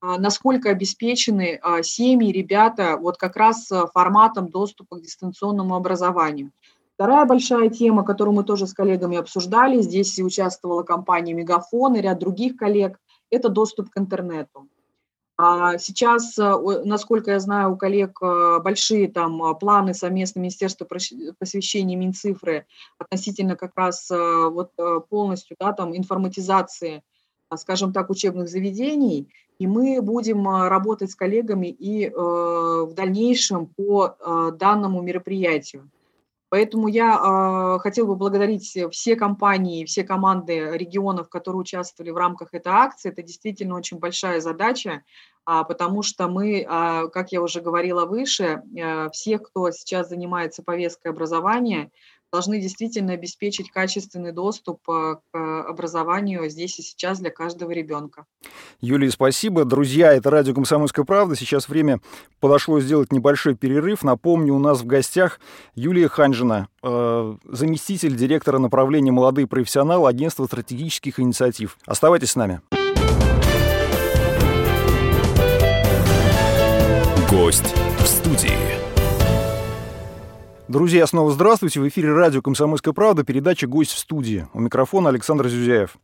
насколько 0.00 0.70
обеспечены 0.70 1.60
семьи, 1.82 2.32
ребята 2.32 2.96
вот 2.98 3.18
как 3.18 3.36
раз 3.36 3.68
форматом 3.92 4.48
доступа 4.48 4.96
к 4.96 5.02
дистанционному 5.02 5.74
образованию. 5.74 6.52
Вторая 6.94 7.26
большая 7.26 7.68
тема, 7.68 8.02
которую 8.02 8.34
мы 8.34 8.44
тоже 8.44 8.66
с 8.66 8.72
коллегами 8.72 9.18
обсуждали, 9.18 9.82
здесь 9.82 10.18
участвовала 10.18 10.84
компания 10.84 11.34
«Мегафон» 11.34 11.96
и 11.96 12.00
ряд 12.00 12.18
других 12.18 12.56
коллег, 12.56 12.98
это 13.28 13.50
доступ 13.50 13.90
к 13.90 13.98
интернету. 13.98 14.68
А 15.42 15.78
сейчас, 15.78 16.38
э, 16.38 16.82
насколько 16.84 17.30
я 17.30 17.40
знаю, 17.40 17.72
у 17.72 17.76
коллег 17.78 18.18
э, 18.20 18.58
большие 18.62 19.08
там 19.08 19.42
э, 19.42 19.54
планы 19.54 19.94
совместно 19.94 20.40
Министерства 20.40 20.84
просвещения 20.84 21.96
Минцифры 21.96 22.66
относительно 22.98 23.56
как 23.56 23.72
раз 23.74 24.10
вот 24.10 24.72
полностью 25.08 25.56
да, 25.58 25.72
там 25.72 25.96
информатизации, 25.96 27.02
скажем 27.56 27.94
так, 27.94 28.10
учебных 28.10 28.50
заведений. 28.50 29.30
И 29.58 29.66
мы 29.66 30.02
будем 30.02 30.46
работать 30.46 31.10
с 31.10 31.14
коллегами 31.14 31.68
и 31.68 32.10
в 32.10 32.92
дальнейшем 32.94 33.66
по 33.66 34.16
данному 34.58 35.00
мероприятию. 35.00 35.90
Поэтому 36.50 36.88
я 36.88 37.14
э, 37.14 37.78
хотела 37.78 38.08
бы 38.08 38.16
благодарить 38.16 38.76
все 38.90 39.16
компании, 39.16 39.84
все 39.84 40.02
команды 40.02 40.76
регионов, 40.76 41.28
которые 41.28 41.60
участвовали 41.60 42.10
в 42.10 42.16
рамках 42.16 42.52
этой 42.52 42.72
акции. 42.72 43.10
Это 43.10 43.22
действительно 43.22 43.76
очень 43.76 43.98
большая 43.98 44.40
задача, 44.40 45.04
а, 45.46 45.62
потому 45.62 46.02
что 46.02 46.28
мы, 46.28 46.66
а, 46.68 47.06
как 47.06 47.30
я 47.30 47.40
уже 47.40 47.60
говорила 47.60 48.04
выше, 48.04 48.62
э, 48.76 49.10
всех, 49.10 49.44
кто 49.44 49.70
сейчас 49.70 50.08
занимается 50.08 50.64
повесткой 50.64 51.12
образования, 51.12 51.92
должны 52.32 52.60
действительно 52.60 53.12
обеспечить 53.12 53.70
качественный 53.70 54.32
доступ 54.32 54.80
э, 54.88 55.16
к 55.32 55.62
образованию 55.68 56.48
здесь 56.48 56.78
и 56.78 56.82
сейчас 56.82 57.18
для 57.20 57.30
каждого 57.30 57.70
ребенка. 57.70 58.24
Юлия, 58.80 59.10
спасибо. 59.10 59.64
Друзья, 59.64 60.12
это 60.12 60.30
радио 60.30 60.54
«Комсомольская 60.54 61.04
правда». 61.04 61.36
Сейчас 61.36 61.68
время 61.68 62.00
подошло 62.40 62.80
сделать 62.80 63.12
небольшой 63.12 63.54
перерыв. 63.54 64.02
Напомню, 64.02 64.54
у 64.54 64.58
нас 64.58 64.80
в 64.80 64.86
гостях 64.86 65.40
Юлия 65.74 66.08
Ханжина, 66.08 66.68
э, 66.82 67.36
заместитель 67.44 68.16
директора 68.16 68.58
направления 68.58 69.12
«Молодые 69.12 69.46
профессионалы» 69.46 70.08
Агентства 70.08 70.46
стратегических 70.46 71.20
инициатив. 71.20 71.78
Оставайтесь 71.86 72.32
с 72.32 72.36
нами. 72.36 72.60
Гость 77.30 77.74
в 77.98 78.06
студии. 78.06 78.79
Друзья, 80.70 81.04
снова 81.04 81.32
здравствуйте. 81.32 81.80
В 81.80 81.88
эфире 81.88 82.12
радио 82.12 82.42
«Комсомольская 82.42 82.94
правда», 82.94 83.24
передача 83.24 83.66
«Гость 83.66 83.90
в 83.90 83.98
студии». 83.98 84.46
У 84.54 84.60
микрофона 84.60 85.08
Александр 85.08 85.48
Зюзяев. 85.48 85.96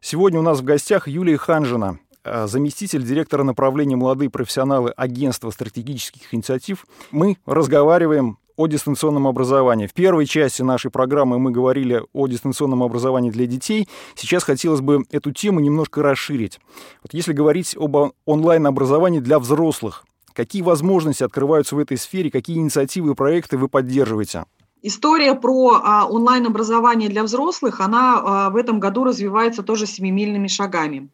Сегодня 0.00 0.40
у 0.40 0.42
нас 0.42 0.58
в 0.58 0.64
гостях 0.64 1.06
Юлия 1.06 1.36
Ханжина, 1.36 2.00
э, 2.24 2.48
заместитель 2.48 3.04
директора 3.04 3.44
направления 3.44 3.94
«Молодые 3.94 4.28
профессионалы» 4.28 4.90
Агентства 4.96 5.52
стратегических 5.52 6.34
инициатив. 6.34 6.84
Мы 7.12 7.36
разговариваем 7.46 8.38
о 8.56 8.66
дистанционном 8.66 9.28
образовании. 9.28 9.86
В 9.86 9.94
первой 9.94 10.26
части 10.26 10.62
нашей 10.62 10.90
программы 10.90 11.38
мы 11.38 11.52
говорили 11.52 12.02
о 12.12 12.26
дистанционном 12.26 12.82
образовании 12.82 13.30
для 13.30 13.46
детей. 13.46 13.88
Сейчас 14.16 14.42
хотелось 14.42 14.80
бы 14.80 15.04
эту 15.12 15.30
тему 15.30 15.60
немножко 15.60 16.02
расширить. 16.02 16.58
Вот 17.04 17.14
если 17.14 17.32
говорить 17.32 17.76
об 17.78 17.96
онлайн-образовании 18.26 19.20
для 19.20 19.38
взрослых, 19.38 20.04
Какие 20.38 20.62
возможности 20.62 21.24
открываются 21.24 21.74
в 21.74 21.80
этой 21.80 21.96
сфере, 21.96 22.30
какие 22.30 22.58
инициативы 22.58 23.10
и 23.10 23.14
проекты 23.16 23.58
вы 23.58 23.66
поддерживаете? 23.66 24.44
История 24.82 25.34
про 25.34 25.80
а, 25.82 26.06
онлайн-образование 26.08 27.08
для 27.08 27.24
взрослых, 27.24 27.80
она 27.80 28.22
а, 28.24 28.50
в 28.50 28.56
этом 28.56 28.78
году 28.78 29.02
развивается 29.02 29.64
тоже 29.64 29.86
семимильными 29.86 30.46
шагами. 30.46 31.08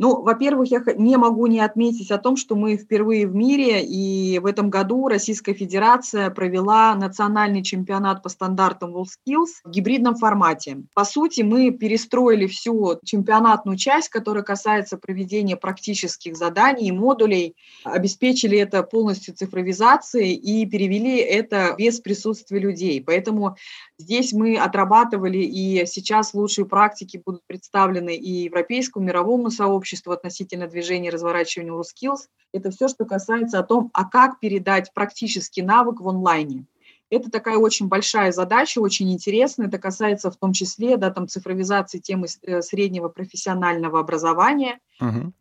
Ну, 0.00 0.22
во-первых, 0.22 0.72
я 0.72 0.82
не 0.96 1.16
могу 1.16 1.46
не 1.46 1.60
отметить 1.60 2.10
о 2.10 2.18
том, 2.18 2.36
что 2.36 2.56
мы 2.56 2.76
впервые 2.76 3.28
в 3.28 3.34
мире, 3.34 3.84
и 3.84 4.40
в 4.40 4.46
этом 4.46 4.68
году 4.68 5.06
Российская 5.06 5.54
Федерация 5.54 6.30
провела 6.30 6.96
национальный 6.96 7.62
чемпионат 7.62 8.20
по 8.20 8.28
стандартам 8.28 8.96
WorldSkills 8.96 9.62
в 9.62 9.70
гибридном 9.70 10.16
формате. 10.16 10.78
По 10.94 11.04
сути, 11.04 11.42
мы 11.42 11.70
перестроили 11.70 12.48
всю 12.48 12.98
чемпионатную 13.04 13.78
часть, 13.78 14.08
которая 14.08 14.42
касается 14.42 14.98
проведения 14.98 15.56
практических 15.56 16.36
заданий 16.36 16.88
и 16.88 16.92
модулей, 16.92 17.54
обеспечили 17.84 18.58
это 18.58 18.82
полностью 18.82 19.34
цифровизацией 19.34 20.34
и 20.34 20.66
перевели 20.66 21.18
это 21.18 21.76
без 21.78 22.00
присутствия 22.00 22.58
людей. 22.58 23.00
Поэтому 23.00 23.56
здесь 23.96 24.32
мы 24.32 24.56
отрабатывали, 24.56 25.38
и 25.38 25.86
сейчас 25.86 26.34
лучшие 26.34 26.64
практики 26.66 27.22
будут 27.24 27.42
представлены 27.46 28.16
и 28.16 28.44
европейскому, 28.44 29.06
мировому 29.06 29.50
сообществу, 29.50 29.83
обществу 29.84 30.12
относительно 30.12 30.66
движения 30.66 31.10
разворачивания 31.10 31.72
WorldSkills. 31.72 32.28
Это 32.52 32.70
все, 32.70 32.88
что 32.88 33.04
касается 33.04 33.58
о 33.58 33.62
том, 33.62 33.90
а 33.92 34.08
как 34.08 34.40
передать 34.40 34.94
практический 34.94 35.60
навык 35.60 36.00
в 36.00 36.08
онлайне. 36.08 36.64
Это 37.10 37.30
такая 37.30 37.58
очень 37.58 37.88
большая 37.88 38.32
задача, 38.32 38.78
очень 38.78 39.12
интересная. 39.12 39.68
Это 39.68 39.78
касается 39.78 40.30
в 40.30 40.36
том 40.36 40.54
числе 40.54 40.96
да, 40.96 41.10
там, 41.10 41.28
цифровизации 41.28 41.98
темы 41.98 42.28
э, 42.42 42.62
среднего 42.62 43.08
профессионального 43.08 44.00
образования. 44.00 44.80
Uh-huh. 45.00 45.32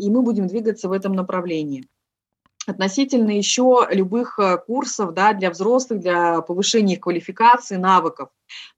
И 0.00 0.08
мы 0.08 0.22
будем 0.22 0.46
двигаться 0.46 0.88
в 0.88 0.92
этом 0.92 1.12
направлении 1.12 1.88
относительно 2.66 3.30
еще 3.30 3.86
любых 3.90 4.38
э, 4.38 4.58
курсов 4.58 5.14
да, 5.14 5.32
для 5.32 5.50
взрослых, 5.50 6.00
для 6.00 6.40
повышения 6.42 6.94
их 6.94 7.00
квалификации, 7.00 7.76
навыков. 7.76 8.28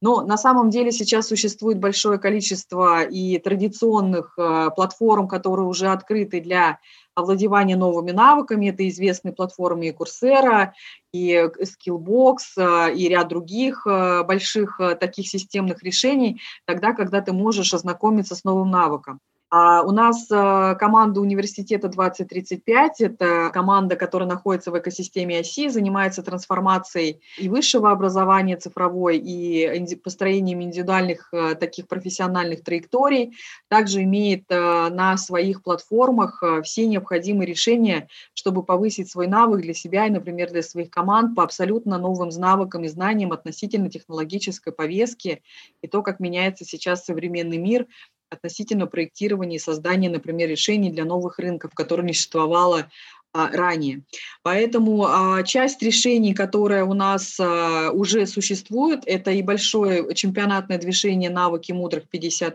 Но 0.00 0.22
на 0.22 0.36
самом 0.36 0.70
деле 0.70 0.92
сейчас 0.92 1.28
существует 1.28 1.78
большое 1.78 2.18
количество 2.18 3.02
и 3.02 3.38
традиционных 3.38 4.34
э, 4.38 4.70
платформ, 4.76 5.26
которые 5.26 5.66
уже 5.66 5.88
открыты 5.88 6.40
для 6.40 6.78
овладевания 7.14 7.76
новыми 7.76 8.12
навыками. 8.12 8.70
Это 8.70 8.88
известные 8.88 9.32
платформы 9.32 9.88
и 9.88 9.92
Coursera, 9.92 10.70
и 11.12 11.48
Skillbox, 11.60 12.36
э, 12.56 12.94
и 12.94 13.08
ряд 13.08 13.28
других 13.28 13.84
больших 13.84 14.80
таких 15.00 15.26
системных 15.28 15.82
решений, 15.82 16.40
тогда, 16.66 16.92
когда 16.92 17.20
ты 17.20 17.32
можешь 17.32 17.74
ознакомиться 17.74 18.36
с 18.36 18.44
новым 18.44 18.70
навыком. 18.70 19.20
А 19.54 19.82
у 19.82 19.90
нас 19.90 20.28
э, 20.30 20.76
команда 20.78 21.20
университета 21.20 21.88
2035, 21.88 23.02
это 23.02 23.50
команда, 23.52 23.96
которая 23.96 24.26
находится 24.26 24.70
в 24.70 24.78
экосистеме 24.78 25.40
оси, 25.40 25.68
занимается 25.68 26.22
трансформацией 26.22 27.20
и 27.36 27.50
высшего 27.50 27.90
образования 27.90 28.56
цифровой, 28.56 29.18
и 29.18 29.94
построением 29.96 30.62
индивидуальных 30.62 31.28
э, 31.34 31.54
таких 31.54 31.86
профессиональных 31.86 32.64
траекторий. 32.64 33.34
Также 33.68 34.04
имеет 34.04 34.44
э, 34.48 34.88
на 34.88 35.18
своих 35.18 35.62
платформах 35.62 36.42
все 36.64 36.86
необходимые 36.86 37.46
решения, 37.46 38.08
чтобы 38.32 38.62
повысить 38.62 39.10
свой 39.10 39.26
навык 39.26 39.60
для 39.60 39.74
себя 39.74 40.06
и, 40.06 40.10
например, 40.10 40.50
для 40.50 40.62
своих 40.62 40.88
команд 40.88 41.36
по 41.36 41.42
абсолютно 41.42 41.98
новым 41.98 42.30
навыкам 42.30 42.84
и 42.84 42.88
знаниям 42.88 43.32
относительно 43.32 43.90
технологической 43.90 44.72
повестки 44.72 45.42
и 45.82 45.88
то, 45.88 46.00
как 46.02 46.20
меняется 46.20 46.64
сейчас 46.64 47.04
современный 47.04 47.58
мир 47.58 47.86
относительно 48.32 48.86
проектирования 48.86 49.56
и 49.56 49.60
создания, 49.60 50.10
например, 50.10 50.48
решений 50.48 50.90
для 50.90 51.04
новых 51.04 51.38
рынков, 51.38 51.72
которые 51.74 52.06
не 52.06 52.14
существовало 52.14 52.88
а, 53.34 53.48
ранее. 53.48 54.02
Поэтому 54.42 55.06
а, 55.06 55.42
часть 55.42 55.82
решений, 55.82 56.34
которая 56.34 56.84
у 56.84 56.92
нас 56.92 57.40
а, 57.40 57.90
уже 57.90 58.26
существует, 58.26 59.04
это 59.06 59.30
и 59.30 59.40
большое 59.40 60.14
чемпионатное 60.14 60.76
движение 60.76 61.30
«Навыки 61.30 61.72
мудрых 61.72 62.04
50+.» 62.12 62.52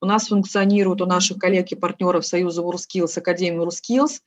У 0.00 0.06
нас 0.06 0.28
функционирует 0.28 1.02
у 1.02 1.06
наших 1.06 1.36
коллег 1.36 1.72
и 1.72 1.74
партнеров 1.74 2.26
Союза 2.26 2.62
WorldSkills, 2.62 3.18
Академии 3.18 3.60
WorldSkills, 3.60 4.20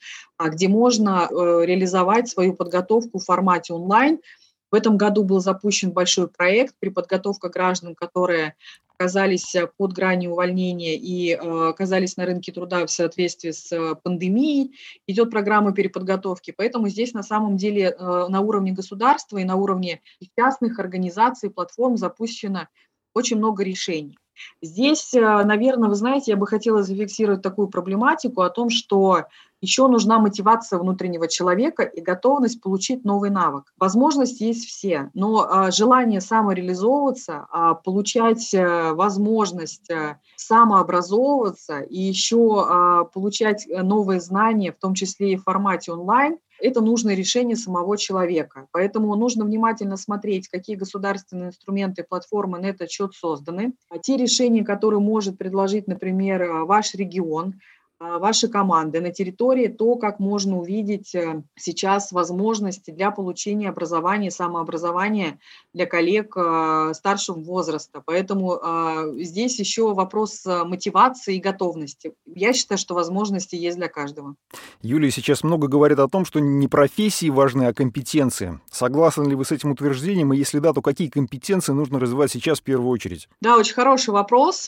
где 0.51 0.67
можно 0.67 1.27
э, 1.29 1.65
реализовать 1.65 2.29
свою 2.29 2.53
подготовку 2.53 3.17
в 3.17 3.23
формате 3.23 3.73
онлайн– 3.73 4.19
в 4.75 4.75
этом 4.75 4.97
году 4.97 5.23
был 5.23 5.39
запущен 5.39 5.91
большой 5.91 6.27
проект 6.27 6.75
при 6.79 6.89
подготовке 6.89 7.47
граждан, 7.47 7.95
которые 7.95 8.55
оказались 8.97 9.55
под 9.77 9.93
гранью 9.93 10.31
увольнения 10.31 10.95
и 10.95 11.33
оказались 11.33 12.17
на 12.17 12.25
рынке 12.25 12.51
труда 12.51 12.85
в 12.85 12.91
соответствии 12.91 13.51
с 13.51 13.95
пандемией. 14.03 14.71
Идет 15.07 15.31
программа 15.31 15.73
переподготовки, 15.73 16.53
поэтому 16.55 16.87
здесь 16.87 17.13
на 17.13 17.23
самом 17.23 17.57
деле 17.57 17.95
на 17.99 18.41
уровне 18.41 18.71
государства 18.71 19.37
и 19.37 19.43
на 19.43 19.55
уровне 19.55 20.01
частных 20.37 20.79
организаций, 20.79 21.49
платформ 21.49 21.97
запущено 21.97 22.67
очень 23.13 23.37
много 23.37 23.63
решений. 23.63 24.17
Здесь, 24.61 25.13
наверное, 25.13 25.87
вы 25.87 25.95
знаете, 25.95 26.31
я 26.31 26.37
бы 26.37 26.45
хотела 26.45 26.83
зафиксировать 26.83 27.41
такую 27.41 27.69
проблематику 27.69 28.41
о 28.41 28.49
том, 28.49 28.69
что 28.69 29.23
еще 29.65 29.87
нужна 29.87 30.19
мотивация 30.19 30.77
внутреннего 30.79 31.27
человека 31.27 31.83
и 31.83 32.01
готовность 32.01 32.61
получить 32.61 33.03
новый 33.03 33.31
навык. 33.31 33.73
Возможности 33.77 34.43
есть 34.43 34.65
все, 34.67 35.09
но 35.13 35.47
а, 35.49 35.71
желание 35.71 36.21
самореализовываться, 36.21 37.47
а, 37.51 37.73
получать 37.73 38.53
а, 38.53 38.93
возможность 38.93 39.89
а, 39.89 40.19
самообразовываться 40.35 41.79
и 41.79 41.99
еще 41.99 42.63
а, 42.67 43.05
получать 43.05 43.67
новые 43.67 44.21
знания, 44.21 44.71
в 44.71 44.77
том 44.77 44.93
числе 44.93 45.33
и 45.33 45.35
в 45.35 45.43
формате 45.43 45.91
онлайн, 45.91 46.37
это 46.59 46.81
нужное 46.81 47.15
решение 47.15 47.55
самого 47.55 47.97
человека. 47.97 48.67
Поэтому 48.71 49.15
нужно 49.15 49.45
внимательно 49.45 49.97
смотреть, 49.97 50.47
какие 50.47 50.75
государственные 50.75 51.49
инструменты, 51.49 52.03
платформы 52.03 52.59
на 52.59 52.67
этот 52.67 52.89
счет 52.89 53.13
созданы. 53.13 53.73
А 53.89 53.99
те 53.99 54.15
решения, 54.15 54.63
которые 54.63 54.99
может 54.99 55.37
предложить, 55.37 55.87
например, 55.87 56.63
ваш 56.65 56.95
регион, 56.95 57.55
вашей 57.99 58.49
команды 58.49 58.99
на 58.99 59.11
территории, 59.11 59.67
то, 59.67 59.95
как 59.95 60.19
можно 60.19 60.59
увидеть 60.59 61.15
э, 61.15 61.43
сейчас 61.55 62.11
возможности 62.11 62.91
для 62.91 63.09
получения 63.11 63.69
образования, 63.69 64.31
самообразования 64.31 65.39
для 65.73 65.85
коллег 65.85 66.35
э, 66.35 66.91
старшего 66.93 67.39
возраста. 67.39 68.03
Поэтому 68.05 68.59
а, 68.61 69.05
здесь 69.17 69.59
еще 69.59 69.93
вопрос 69.93 70.45
э, 70.45 70.65
мотивации 70.65 71.37
и 71.37 71.39
готовности. 71.39 72.13
Я 72.25 72.53
считаю, 72.53 72.77
что 72.77 72.95
возможности 72.95 73.55
есть 73.55 73.77
для 73.77 73.87
каждого. 73.87 74.35
Юлия 74.81 75.11
сейчас 75.11 75.43
много 75.43 75.67
говорит 75.67 75.99
о 75.99 76.09
том, 76.09 76.25
что 76.25 76.39
не 76.39 76.67
профессии 76.67 77.29
важны, 77.29 77.63
а 77.63 77.73
компетенции. 77.73 78.59
Согласны 78.69 79.23
ли 79.23 79.35
вы 79.35 79.45
с 79.45 79.51
этим 79.51 79.71
утверждением? 79.71 80.33
И 80.33 80.37
если 80.37 80.59
да, 80.59 80.73
то 80.73 80.81
какие 80.81 81.07
компетенции 81.07 81.71
нужно 81.71 81.99
развивать 81.99 82.31
сейчас 82.31 82.59
в 82.59 82.63
первую 82.63 82.89
очередь? 82.89 83.29
Да, 83.39 83.57
очень 83.57 83.73
хороший 83.73 84.09
вопрос. 84.09 84.65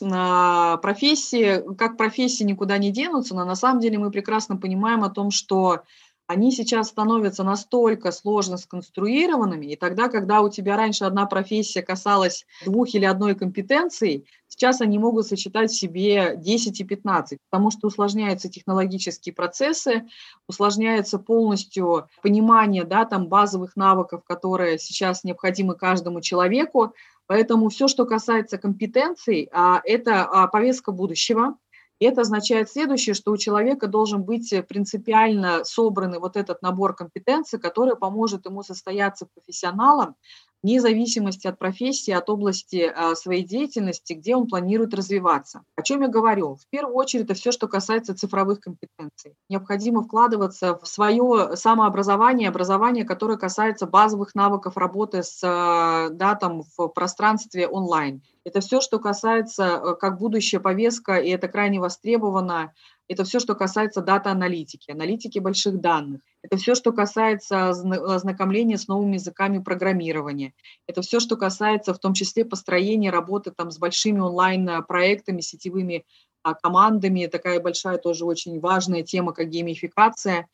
Профессии, 0.82 1.62
как 1.76 1.96
профессии 1.96 2.44
никуда 2.44 2.78
не 2.78 2.90
денутся, 2.90 3.17
но 3.34 3.44
на 3.44 3.54
самом 3.54 3.80
деле 3.80 3.98
мы 3.98 4.10
прекрасно 4.10 4.56
понимаем 4.56 5.04
о 5.04 5.10
том, 5.10 5.30
что 5.30 5.82
они 6.28 6.52
сейчас 6.52 6.88
становятся 6.88 7.42
настолько 7.42 8.12
сложно 8.12 8.58
сконструированными, 8.58 9.64
и 9.64 9.76
тогда, 9.76 10.08
когда 10.08 10.42
у 10.42 10.50
тебя 10.50 10.76
раньше 10.76 11.04
одна 11.04 11.24
профессия 11.24 11.80
касалась 11.80 12.44
двух 12.66 12.94
или 12.94 13.06
одной 13.06 13.34
компетенции, 13.34 14.26
сейчас 14.46 14.82
они 14.82 14.98
могут 14.98 15.26
сочетать 15.26 15.70
в 15.70 15.78
себе 15.78 16.34
10 16.36 16.80
и 16.80 16.84
15, 16.84 17.38
потому 17.48 17.70
что 17.70 17.86
усложняются 17.86 18.50
технологические 18.50 19.34
процессы, 19.34 20.06
усложняется 20.46 21.18
полностью 21.18 22.08
понимание 22.22 22.84
да, 22.84 23.06
там, 23.06 23.28
базовых 23.28 23.74
навыков, 23.74 24.22
которые 24.26 24.78
сейчас 24.78 25.24
необходимы 25.24 25.76
каждому 25.76 26.20
человеку, 26.20 26.92
Поэтому 27.28 27.68
все, 27.68 27.88
что 27.88 28.06
касается 28.06 28.56
компетенций, 28.56 29.50
а, 29.52 29.82
это 29.84 30.24
а, 30.24 30.46
повестка 30.48 30.92
будущего, 30.92 31.56
и 31.98 32.04
это 32.04 32.20
означает 32.20 32.70
следующее, 32.70 33.14
что 33.14 33.32
у 33.32 33.36
человека 33.36 33.88
должен 33.88 34.22
быть 34.22 34.54
принципиально 34.68 35.64
собранный 35.64 36.18
вот 36.18 36.36
этот 36.36 36.62
набор 36.62 36.94
компетенций, 36.94 37.58
который 37.58 37.96
поможет 37.96 38.46
ему 38.46 38.62
состояться 38.62 39.26
профессионалом, 39.26 40.14
вне 40.62 40.80
зависимости 40.80 41.46
от 41.46 41.58
профессии, 41.58 42.10
от 42.10 42.28
области 42.30 42.92
а, 42.94 43.14
своей 43.14 43.44
деятельности, 43.44 44.12
где 44.12 44.36
он 44.36 44.46
планирует 44.46 44.94
развиваться. 44.94 45.62
О 45.76 45.82
чем 45.82 46.02
я 46.02 46.08
говорю? 46.08 46.56
В 46.56 46.66
первую 46.70 46.96
очередь 46.96 47.24
это 47.24 47.34
все, 47.34 47.52
что 47.52 47.68
касается 47.68 48.16
цифровых 48.16 48.60
компетенций. 48.60 49.34
Необходимо 49.48 50.02
вкладываться 50.02 50.78
в 50.78 50.86
свое 50.86 51.56
самообразование, 51.56 52.48
образование, 52.48 53.04
которое 53.04 53.38
касается 53.38 53.86
базовых 53.86 54.34
навыков 54.34 54.76
работы 54.76 55.22
с 55.22 55.40
а, 55.42 56.08
да, 56.10 56.34
там, 56.34 56.62
в 56.76 56.88
пространстве 56.88 57.68
онлайн. 57.68 58.22
Это 58.48 58.60
все, 58.60 58.80
что 58.80 58.98
касается 58.98 59.64
э, 59.82 59.94
как 59.94 60.18
будущая 60.18 60.60
повестка, 60.60 61.16
и 61.16 61.30
это 61.30 61.48
крайне 61.48 61.80
востребовано 61.80 62.72
это 63.08 63.24
все, 63.24 63.40
что 63.40 63.54
касается 63.54 64.02
дата-аналитики, 64.02 64.90
аналитики 64.90 65.38
больших 65.38 65.80
данных. 65.80 66.20
Это 66.42 66.58
все, 66.58 66.74
что 66.74 66.92
касается 66.92 67.70
ознакомления 67.70 68.76
с 68.76 68.86
новыми 68.86 69.14
языками 69.14 69.58
программирования. 69.58 70.52
Это 70.86 71.00
все, 71.00 71.18
что 71.18 71.36
касается 71.36 71.94
в 71.94 71.98
том 71.98 72.12
числе 72.12 72.44
построения 72.44 73.10
работы 73.10 73.50
там, 73.50 73.70
с 73.70 73.78
большими 73.78 74.20
онлайн-проектами, 74.20 75.40
сетевыми 75.40 76.04
а, 76.42 76.54
командами. 76.54 77.26
Такая 77.26 77.60
большая 77.60 77.96
тоже 77.96 78.26
очень 78.26 78.60
важная 78.60 79.02
тема, 79.02 79.32
как 79.32 79.48
геймификация. 79.48 80.46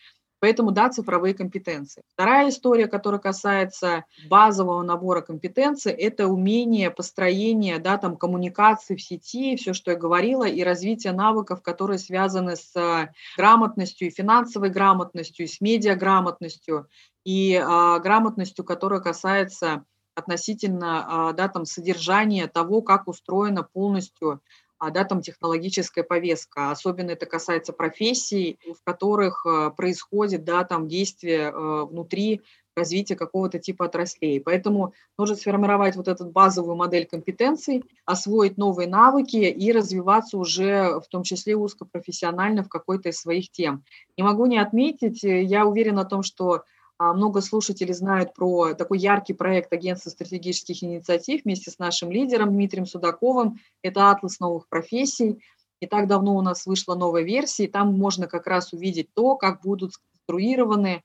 Поэтому, 0.45 0.73
да, 0.73 0.91
цифровые 0.91 1.33
компетенции. 1.33 2.03
Вторая 2.13 2.51
история, 2.51 2.87
которая 2.87 3.19
касается 3.19 4.05
базового 4.29 4.83
набора 4.83 5.23
компетенций, 5.23 5.91
это 5.91 6.27
умение 6.27 6.91
построения, 6.91 7.79
да, 7.79 7.97
там, 7.97 8.19
коммуникации 8.19 8.95
в 8.95 9.01
сети, 9.01 9.57
все, 9.57 9.73
что 9.73 9.93
я 9.93 9.97
говорила, 9.97 10.45
и 10.45 10.63
развитие 10.63 11.15
навыков, 11.15 11.63
которые 11.63 11.99
связаны 11.99 12.57
с 12.57 12.77
э, 12.77 13.09
грамотностью, 13.39 14.09
и 14.09 14.11
финансовой 14.11 14.69
грамотностью, 14.69 15.47
и 15.47 15.49
с 15.49 15.63
медиаграмотностью, 15.63 16.89
и 17.25 17.57
а, 17.57 17.99
грамотностью, 18.01 18.67
которая 18.67 19.01
касается 19.01 19.87
относительно 20.15 21.29
а, 21.31 21.33
да, 21.33 21.49
там, 21.49 21.65
содержания 21.65 22.49
того, 22.49 22.83
как 22.83 23.09
устроена 23.09 23.63
полностью 23.63 24.43
да, 24.91 25.05
там 25.05 25.23
технологическая 25.23 26.03
повестка. 26.03 26.71
Особенно 26.71 27.11
это 27.11 27.27
касается 27.27 27.73
профессий, 27.73 28.59
в 28.67 28.83
которых 28.85 29.45
э, 29.47 29.71
происходит 29.77 30.45
да, 30.45 30.65
там 30.65 30.89
действие 30.89 31.51
э, 31.51 31.85
внутри 31.85 32.43
развития 32.77 33.17
какого-то 33.17 33.59
типа 33.59 33.87
отраслей. 33.87 34.41
Поэтому 34.41 34.93
нужно 35.17 35.37
сформировать 35.37 35.97
вот 35.97 36.09
эту 36.09 36.27
базовую 36.27 36.77
модель 36.77 37.07
компетенций, 37.07 37.85
освоить 38.05 38.59
новые 38.59 38.89
навыки 38.89 39.37
и 39.37 39.73
развиваться 39.73 40.39
уже 40.39 41.01
в 41.01 41.09
том 41.09 41.23
числе 41.23 41.57
узкопрофессионально 41.57 42.65
в 42.65 42.69
какой-то 42.69 43.11
из 43.11 43.21
своих 43.21 43.51
тем. 43.51 43.85
Не 44.17 44.25
могу 44.25 44.47
не 44.47 44.59
отметить, 44.59 45.25
э, 45.25 45.43
я 45.43 45.67
уверена 45.67 46.03
о 46.03 46.07
том, 46.07 46.23
что 46.23 46.55
а, 46.55 46.63
много 47.13 47.41
слушателей 47.41 47.93
знают 47.93 48.35
про 48.35 48.75
такой 48.75 48.99
яркий 48.99 49.35
проект 49.35 49.73
Агентства 49.73 50.11
стратегических 50.11 50.83
инициатив 50.83 51.43
вместе 51.45 51.71
с 51.71 51.79
нашим 51.79 52.11
лидером 52.11 52.51
Дмитрием 52.51 52.87
Судаковым. 52.87 53.59
Это 53.83 54.11
«Атлас 54.11 54.41
новых 54.41 54.69
профессий». 54.69 55.41
Не 55.81 55.89
так 55.89 56.07
давно 56.07 56.37
у 56.37 56.41
нас 56.41 56.65
вышла 56.67 56.95
новая 56.95 57.23
версия, 57.23 57.65
и 57.65 57.69
там 57.69 57.99
можно 57.99 58.27
как 58.27 58.47
раз 58.47 58.73
увидеть 58.73 59.09
то, 59.13 59.37
как 59.37 59.61
будут 59.61 59.93
сконструированы 59.93 61.03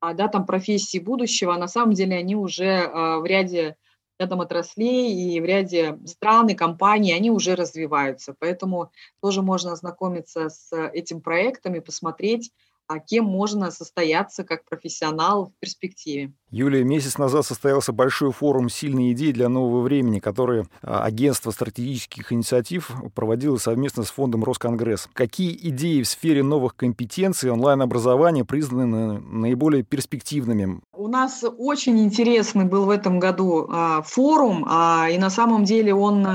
а, 0.00 0.14
да, 0.14 0.28
там 0.28 0.46
профессии 0.46 0.98
будущего. 0.98 1.54
А 1.54 1.58
на 1.58 1.68
самом 1.68 1.92
деле 1.92 2.16
они 2.16 2.34
уже 2.34 2.88
в 2.88 3.24
ряде 3.26 3.76
рядом 4.18 4.40
отраслей 4.40 5.12
и 5.12 5.40
в 5.40 5.44
ряде 5.44 5.98
стран 6.06 6.48
и 6.48 6.54
компаний 6.54 7.12
они 7.12 7.30
уже 7.30 7.54
развиваются. 7.54 8.34
Поэтому 8.38 8.90
тоже 9.20 9.42
можно 9.42 9.72
ознакомиться 9.72 10.48
с 10.48 10.72
этим 10.92 11.20
проектом 11.20 11.74
и 11.74 11.80
посмотреть, 11.80 12.52
а 12.86 12.98
кем 12.98 13.24
можно 13.24 13.70
состояться 13.70 14.44
как 14.44 14.64
профессионал 14.64 15.46
в 15.46 15.54
перспективе. 15.58 16.32
Юлия, 16.54 16.84
месяц 16.84 17.16
назад 17.16 17.46
состоялся 17.46 17.94
большой 17.94 18.30
форум 18.30 18.68
«Сильные 18.68 19.12
идеи 19.12 19.32
для 19.32 19.48
нового 19.48 19.80
времени», 19.80 20.18
который 20.18 20.64
а, 20.82 21.02
агентство 21.02 21.50
стратегических 21.50 22.30
инициатив 22.30 22.90
проводило 23.14 23.56
совместно 23.56 24.02
с 24.02 24.10
фондом 24.10 24.44
Росконгресс. 24.44 25.08
Какие 25.14 25.58
идеи 25.70 26.02
в 26.02 26.08
сфере 26.08 26.42
новых 26.42 26.76
компетенций 26.76 27.50
онлайн-образования 27.50 28.44
признаны 28.44 29.18
наиболее 29.20 29.82
перспективными? 29.82 30.82
У 30.92 31.08
нас 31.08 31.42
очень 31.56 31.98
интересный 32.00 32.66
был 32.66 32.84
в 32.84 32.90
этом 32.90 33.18
году 33.18 33.66
а, 33.70 34.02
форум, 34.02 34.66
а, 34.68 35.08
и 35.08 35.16
на 35.16 35.30
самом 35.30 35.64
деле 35.64 35.94
он 35.94 36.28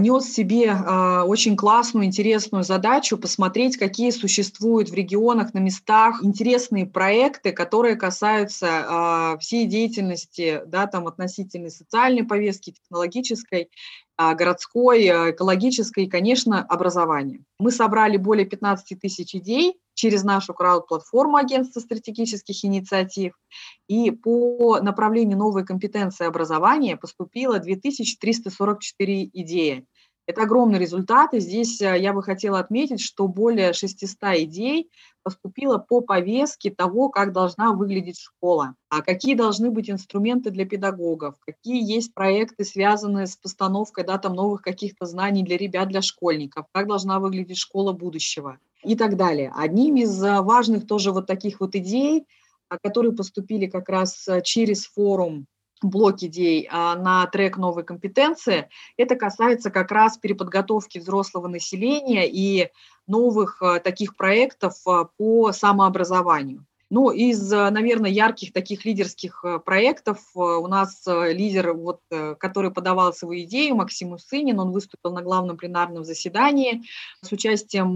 нес 0.00 0.24
себе 0.24 0.74
очень 0.74 1.56
классную, 1.56 2.06
интересную 2.06 2.64
задачу 2.64 3.16
посмотреть, 3.16 3.76
какие 3.76 4.10
существуют 4.10 4.90
в 4.90 4.94
регионах 4.94 5.54
на 5.54 5.60
местах 5.60 6.24
интересные 6.24 6.84
проекты, 6.84 7.52
которые 7.52 7.94
касаются 7.94 9.36
всей 9.40 9.57
всей 9.58 9.66
деятельности, 9.66 10.62
да, 10.66 10.86
там 10.86 11.06
относительно 11.06 11.70
социальной 11.70 12.24
повестки, 12.24 12.72
технологической, 12.72 13.70
а, 14.16 14.34
городской, 14.34 15.06
а, 15.08 15.30
экологической 15.30 16.04
и, 16.04 16.08
конечно, 16.08 16.62
образования. 16.62 17.40
Мы 17.58 17.72
собрали 17.72 18.16
более 18.16 18.46
15 18.46 18.94
тысяч 19.00 19.34
идей 19.34 19.78
через 19.94 20.22
нашу 20.22 20.54
крауд-платформу 20.54 21.36
Агентства 21.36 21.80
стратегических 21.80 22.64
инициатив, 22.64 23.32
и 23.88 24.12
по 24.12 24.78
направлению 24.80 25.38
новой 25.38 25.64
компетенции 25.64 26.26
образования 26.26 26.96
поступило 26.96 27.58
2344 27.58 29.30
идеи. 29.32 29.86
Это 30.28 30.42
огромный 30.42 30.78
результат, 30.78 31.32
и 31.32 31.40
здесь 31.40 31.80
э, 31.80 31.98
я 31.98 32.12
бы 32.12 32.22
хотела 32.22 32.58
отметить, 32.58 33.00
что 33.00 33.26
более 33.28 33.72
600 33.72 34.18
идей 34.40 34.90
поступило 35.22 35.78
по 35.78 36.02
повестке 36.02 36.70
того, 36.70 37.08
как 37.08 37.32
должна 37.32 37.72
выглядеть 37.72 38.18
школа, 38.18 38.74
а 38.90 39.00
какие 39.00 39.34
должны 39.34 39.70
быть 39.70 39.88
инструменты 39.88 40.50
для 40.50 40.66
педагогов, 40.66 41.36
какие 41.46 41.82
есть 41.82 42.12
проекты, 42.12 42.64
связанные 42.64 43.26
с 43.26 43.36
постановкой 43.36 44.04
да, 44.04 44.18
там, 44.18 44.34
новых 44.34 44.60
каких-то 44.60 45.06
знаний 45.06 45.42
для 45.42 45.56
ребят, 45.56 45.88
для 45.88 46.02
школьников, 46.02 46.66
как 46.72 46.88
должна 46.88 47.20
выглядеть 47.20 47.56
школа 47.56 47.94
будущего 47.94 48.58
и 48.84 48.96
так 48.96 49.16
далее. 49.16 49.50
Одним 49.56 49.96
из 49.96 50.22
э, 50.22 50.42
важных 50.42 50.86
тоже 50.86 51.10
вот 51.10 51.26
таких 51.26 51.60
вот 51.60 51.74
идей, 51.74 52.26
а, 52.68 52.76
которые 52.76 53.12
поступили 53.12 53.64
как 53.64 53.88
раз 53.88 54.28
э, 54.28 54.42
через 54.42 54.84
форум 54.88 55.46
блок 55.82 56.22
идей 56.22 56.68
а, 56.70 56.96
на 56.96 57.26
трек 57.26 57.56
новой 57.56 57.84
компетенции. 57.84 58.68
Это 58.96 59.16
касается 59.16 59.70
как 59.70 59.90
раз 59.90 60.18
переподготовки 60.18 60.98
взрослого 60.98 61.48
населения 61.48 62.28
и 62.28 62.70
новых 63.06 63.62
а, 63.62 63.80
таких 63.80 64.16
проектов 64.16 64.74
а, 64.86 65.04
по 65.04 65.52
самообразованию. 65.52 66.64
Ну, 66.90 67.10
из, 67.10 67.52
э, 67.52 67.68
наверное, 67.70 68.10
ярких 68.10 68.52
таких 68.54 68.86
лидерских 68.86 69.44
э, 69.44 69.58
проектов 69.58 70.20
э, 70.34 70.38
у 70.38 70.66
нас 70.68 71.04
лидер, 71.06 71.74
вот, 71.74 72.00
который 72.38 72.70
подавал 72.70 73.12
свою 73.12 73.44
идею, 73.44 73.76
Максим 73.76 74.12
Усынин, 74.12 74.58
он 74.58 74.72
выступил 74.72 75.12
на 75.12 75.20
главном 75.20 75.58
пленарном 75.58 76.04
заседании 76.04 76.82
с 77.22 77.30
участием 77.30 77.94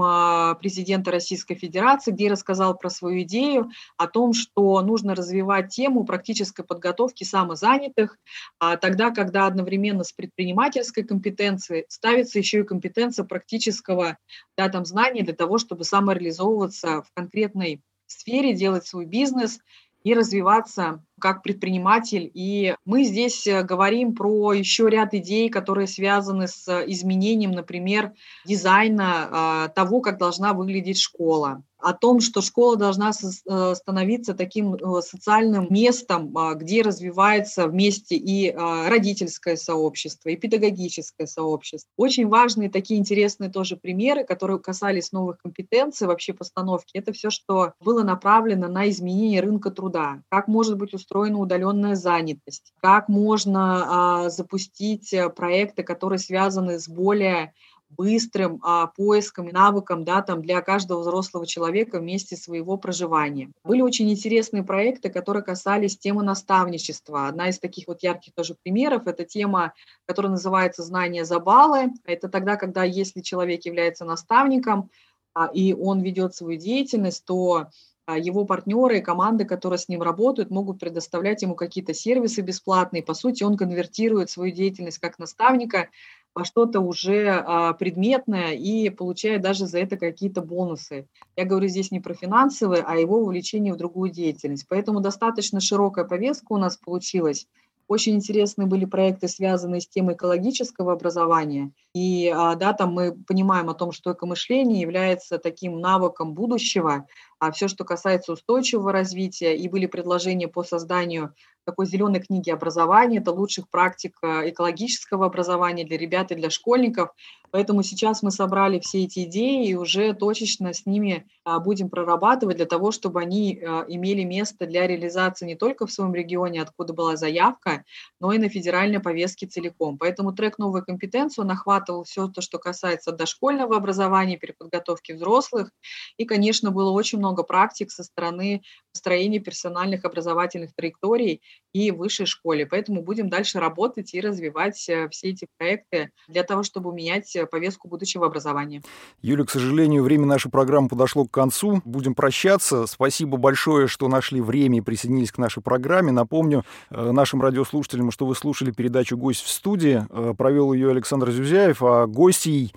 президента 0.59 1.11
Российской 1.11 1.55
Федерации, 1.55 2.11
где 2.11 2.31
рассказал 2.31 2.77
про 2.77 2.91
свою 2.91 3.23
идею 3.23 3.71
о 3.97 4.07
том, 4.07 4.35
что 4.35 4.81
нужно 4.83 5.15
развивать 5.15 5.71
тему 5.71 6.05
практической 6.05 6.65
подготовки 6.65 7.25
самозанятых, 7.25 8.19
а 8.59 8.77
тогда, 8.77 9.11
когда 9.11 9.47
одновременно 9.47 10.05
с 10.05 10.13
предпринимательской 10.13 11.05
компетенцией 11.05 11.87
ставится 11.89 12.39
еще 12.39 12.61
и 12.61 12.65
компетенция 12.65 13.25
практического 13.25 14.19
да, 14.57 14.69
там, 14.69 14.85
знания 14.85 15.23
для 15.23 15.35
того, 15.35 15.59
чтобы 15.59 15.85
самореализовываться 15.85 17.03
в 17.03 17.13
конкретной 17.15 17.83
сфере, 18.13 18.55
делать 18.55 18.87
свой 18.87 19.07
бизнес 19.07 19.59
и 20.05 20.15
развиваться 20.15 21.05
как 21.23 21.43
предприниматель. 21.43 22.31
И 22.35 22.75
мы 22.85 23.05
здесь 23.05 23.47
э, 23.47 23.63
говорим 23.63 24.15
про 24.15 24.53
еще 24.53 24.91
ряд 24.91 25.15
идей, 25.15 25.49
которые 25.49 25.87
связаны 25.87 26.49
с 26.49 26.69
изменением, 26.87 27.53
например, 27.53 28.13
дизайна 28.45 29.29
а, 29.31 29.69
того, 29.69 30.01
как 30.01 30.19
должна 30.19 30.53
выглядеть 30.53 30.99
школа 30.99 31.63
о 31.83 31.93
том, 31.93 32.21
что 32.21 32.41
школа 32.41 32.77
должна 32.77 33.11
э, 33.11 33.75
становиться 33.75 34.35
таким 34.35 34.75
э, 34.75 35.03
социальным 35.03 35.67
местом, 35.69 36.37
а, 36.39 36.55
где 36.55 36.83
развивается 36.83 37.67
вместе 37.67 38.15
и 38.17 38.51
а, 38.51 38.89
родительское 38.89 39.57
сообщество, 39.57 40.29
и 40.29 40.37
педагогическое 40.37 41.27
сообщество. 41.27 41.91
Очень 41.97 42.29
важные 42.29 42.71
такие 42.71 43.01
интересные 43.01 43.51
тоже 43.51 43.77
примеры, 43.77 44.25
которые 44.25 44.61
касались 44.61 45.13
новых 45.13 45.39
компетенций, 45.39 46.07
вообще 46.07 46.33
постановки. 46.33 46.97
Это 46.97 47.13
все, 47.13 47.31
что 47.31 47.75
было 47.81 48.03
направлено 48.03 48.69
на 48.69 48.89
изменение 48.89 49.41
рынка 49.41 49.71
труда. 49.71 50.23
Как 50.31 50.47
может 50.47 50.79
быть 50.79 50.95
устроена 51.13 51.39
удаленная 51.39 51.95
занятость, 51.95 52.73
как 52.81 53.09
можно 53.09 54.25
а, 54.25 54.31
запустить 54.31 55.13
э, 55.13 55.29
проекты, 55.29 55.83
которые 55.83 56.19
связаны 56.19 56.79
с 56.79 56.89
более 56.89 57.53
быстрым 57.91 58.59
а, 58.63 58.87
поиском 58.87 59.49
и 59.49 59.53
навыком 59.53 60.05
да, 60.05 60.23
там, 60.23 60.41
для 60.41 60.63
каждого 60.63 61.01
взрослого 61.01 61.47
человека 61.47 61.99
в 62.01 62.03
месте 62.03 62.37
своего 62.37 62.79
проживания. 62.79 63.51
Были 63.63 63.83
очень 63.83 64.11
интересные 64.11 64.63
проекты, 64.63 65.11
которые 65.11 65.43
касались 65.43 65.99
темы 65.99 66.23
наставничества. 66.23 67.29
Одна 67.29 67.51
из 67.51 67.59
таких 67.59 67.89
вот 67.89 68.03
ярких 68.03 68.33
тоже 68.33 68.57
примеров– 68.63 69.03
это 69.07 69.25
тема, 69.25 69.75
которая 70.07 70.33
называется 70.33 70.83
«Знания 70.83 71.27
за 71.27 71.39
баллы». 71.39 71.93
Это 72.05 72.31
тогда, 72.31 72.57
когда 72.57 72.85
если 72.85 73.21
человек 73.21 73.67
является 73.67 74.07
наставником, 74.07 74.89
а, 75.35 75.51
и 75.53 75.75
он 75.75 76.01
ведет 76.01 76.35
свою 76.35 76.59
деятельность, 76.59 77.27
то 77.27 77.69
его 78.09 78.45
партнеры 78.45 78.99
и 78.99 79.03
команды, 79.03 79.45
которые 79.45 79.79
с 79.79 79.89
ним 79.89 80.03
работают, 80.03 80.51
могут 80.51 80.81
предоставлять 80.81 81.43
ему 81.43 81.55
какие-то 81.55 81.95
сервисы 81.95 82.41
бесплатные. 82.41 83.03
По 83.03 83.15
сути, 83.15 83.45
он 83.45 83.57
конвертирует 83.57 84.31
свою 84.31 84.53
деятельность 84.53 84.99
как 84.99 85.19
наставника 85.19 85.89
во 86.35 86.45
что-то 86.45 86.81
уже 86.81 87.29
а, 87.29 87.75
предметное 87.75 88.53
и 88.55 88.89
получает 88.89 89.43
даже 89.43 89.67
за 89.67 89.81
это 89.81 89.97
какие-то 89.97 90.41
бонусы. 90.41 91.07
Я 91.37 91.45
говорю 91.45 91.69
здесь 91.69 91.91
не 91.91 92.01
про 92.01 92.15
финансовые, 92.15 92.83
а 92.83 92.97
его 92.97 93.19
увлечение 93.19 93.75
в 93.75 93.77
другую 93.77 94.11
деятельность. 94.11 94.67
Поэтому 94.69 95.01
достаточно 95.01 95.61
широкая 95.61 96.05
повестка 96.05 96.53
у 96.53 96.59
нас 96.59 96.77
получилась. 96.77 97.47
Очень 97.87 98.15
интересные 98.15 98.67
были 98.67 98.87
проекты, 98.87 99.29
связанные 99.29 99.83
с 99.83 99.89
темой 99.89 100.15
экологического 100.15 100.93
образования. 100.93 101.73
И 101.95 102.29
а, 102.29 102.55
да, 102.55 102.73
там 102.73 102.95
мы 102.95 103.13
понимаем 103.13 103.69
о 103.69 103.75
том, 103.75 103.93
что 103.93 104.13
экомышление 104.13 104.81
является 104.81 105.39
таким 105.39 105.79
навыком 105.79 106.33
будущего, 106.33 107.07
а 107.39 107.53
все, 107.53 107.69
что 107.69 107.85
касается 107.85 108.33
устойчивого 108.33 108.93
развития, 108.93 109.57
и 109.57 109.69
были 109.69 109.87
предложения 109.87 110.49
по 110.49 110.63
созданию 110.63 111.35
такой 111.65 111.87
зеленой 111.87 112.21
книги 112.21 112.51
образования, 112.51 113.19
это 113.19 113.33
лучших 113.33 113.69
практик 113.69 114.17
э, 114.23 114.51
экологического 114.51 115.27
образования 115.27 115.85
для 115.85 115.97
ребят 115.97 116.33
и 116.33 116.35
для 116.35 116.51
школьников. 116.51 117.11
Поэтому 117.51 117.83
сейчас 117.83 118.23
мы 118.23 118.31
собрали 118.31 118.81
все 118.81 119.05
эти 119.05 119.25
идеи 119.25 119.69
и 119.69 119.75
уже 119.75 120.15
точечно 120.15 120.73
с 120.73 120.87
ними 120.87 121.27
а, 121.45 121.61
будем 121.61 121.91
прорабатывать 121.91 122.57
для 122.57 122.67
того, 122.67 122.93
чтобы 122.93 123.21
они 123.21 123.61
э, 123.61 123.85
имели 123.89 124.25
место 124.25 124.67
для 124.67 124.87
реализации 124.87 125.47
не 125.47 125.55
только 125.55 125.87
в 125.87 125.93
своем 125.93 126.15
регионе, 126.15 126.63
откуда 126.63 126.95
была 126.95 127.17
заявка, 127.17 127.85
но 128.21 128.33
и 128.33 128.39
на 128.39 128.49
федеральной 128.49 129.01
повестке 129.01 129.47
целиком. 129.47 129.99
Поэтому 129.99 130.33
трек 130.33 130.59
«Новая 130.59 130.83
компетенция» 130.83 131.43
он 131.43 131.49
охватывал 131.83 132.05
все 132.05 132.29
то, 132.29 132.41
что 132.41 132.59
касается 132.59 133.13
дошкольного 133.13 133.77
образования, 133.77 134.37
переподготовки 134.39 135.13
взрослых. 135.13 135.71
И, 136.17 136.25
конечно, 136.25 136.71
было 136.71 136.91
очень 136.91 137.19
много 137.19 137.43
практик 137.43 137.91
со 137.91 138.05
стороны 138.05 138.63
построения 138.93 139.41
персональных 139.41 140.05
образовательных 140.05 140.75
траекторий 140.75 141.41
и 141.73 141.91
высшей 141.91 142.27
школе. 142.27 142.67
Поэтому 142.67 143.03
будем 143.03 143.29
дальше 143.29 143.59
работать 143.59 144.13
и 144.15 144.21
развивать 144.21 144.89
э, 144.89 145.09
все 145.09 145.31
эти 145.31 145.47
проекты 145.59 146.11
для 146.29 146.43
того, 146.43 146.63
чтобы 146.63 146.93
менять 146.93 147.35
э, 147.35 147.47
повестку 147.47 147.89
будущего 147.89 148.27
образования. 148.27 148.83
Юля, 149.23 149.45
к 149.45 149.51
сожалению, 149.51 150.03
время 150.03 150.27
нашей 150.27 150.51
программы 150.51 150.89
подошло 150.89 151.25
к 151.25 151.31
концу. 151.31 151.81
Будем 151.85 152.15
прощаться. 152.15 152.87
Спасибо 152.87 153.39
большое, 153.39 153.87
что 153.87 154.09
нашли 154.09 154.41
время 154.41 154.79
и 154.79 154.81
присоединились 154.83 155.33
к 155.33 155.39
нашей 155.39 155.63
программе. 155.63 156.13
Напомню 156.13 156.65
э, 156.91 157.11
нашим 157.11 157.41
радиослушателям, 157.41 158.11
что 158.11 158.27
вы 158.27 158.35
слушали 158.35 158.71
передачу 158.71 159.17
«Гость 159.17 159.43
в 159.43 159.49
студии». 159.49 160.07
Провел 160.35 160.73
ее 160.73 160.91
Александр 160.91 161.31
Зюзяев, 161.31 161.83
а 161.83 162.07
гостей 162.07 162.73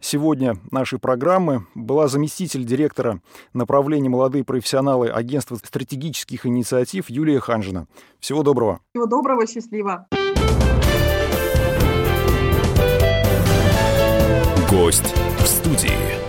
сегодня 0.00 0.56
нашей 0.70 0.98
программы 0.98 1.66
была 1.74 2.08
заместитель 2.08 2.64
директора 2.64 3.20
направления 3.52 4.08
«Молодые 4.08 4.44
профессионалы» 4.44 5.08
Агентства 5.08 5.56
стратегических 5.56 6.46
инициатив 6.46 7.10
Юлия 7.10 7.40
Ханжина. 7.40 7.86
Всего 8.18 8.42
доброго. 8.42 8.80
Всего 8.92 9.06
доброго, 9.06 9.46
счастливо. 9.46 10.06
Гость 14.70 15.14
в 15.38 15.46
студии. 15.46 16.19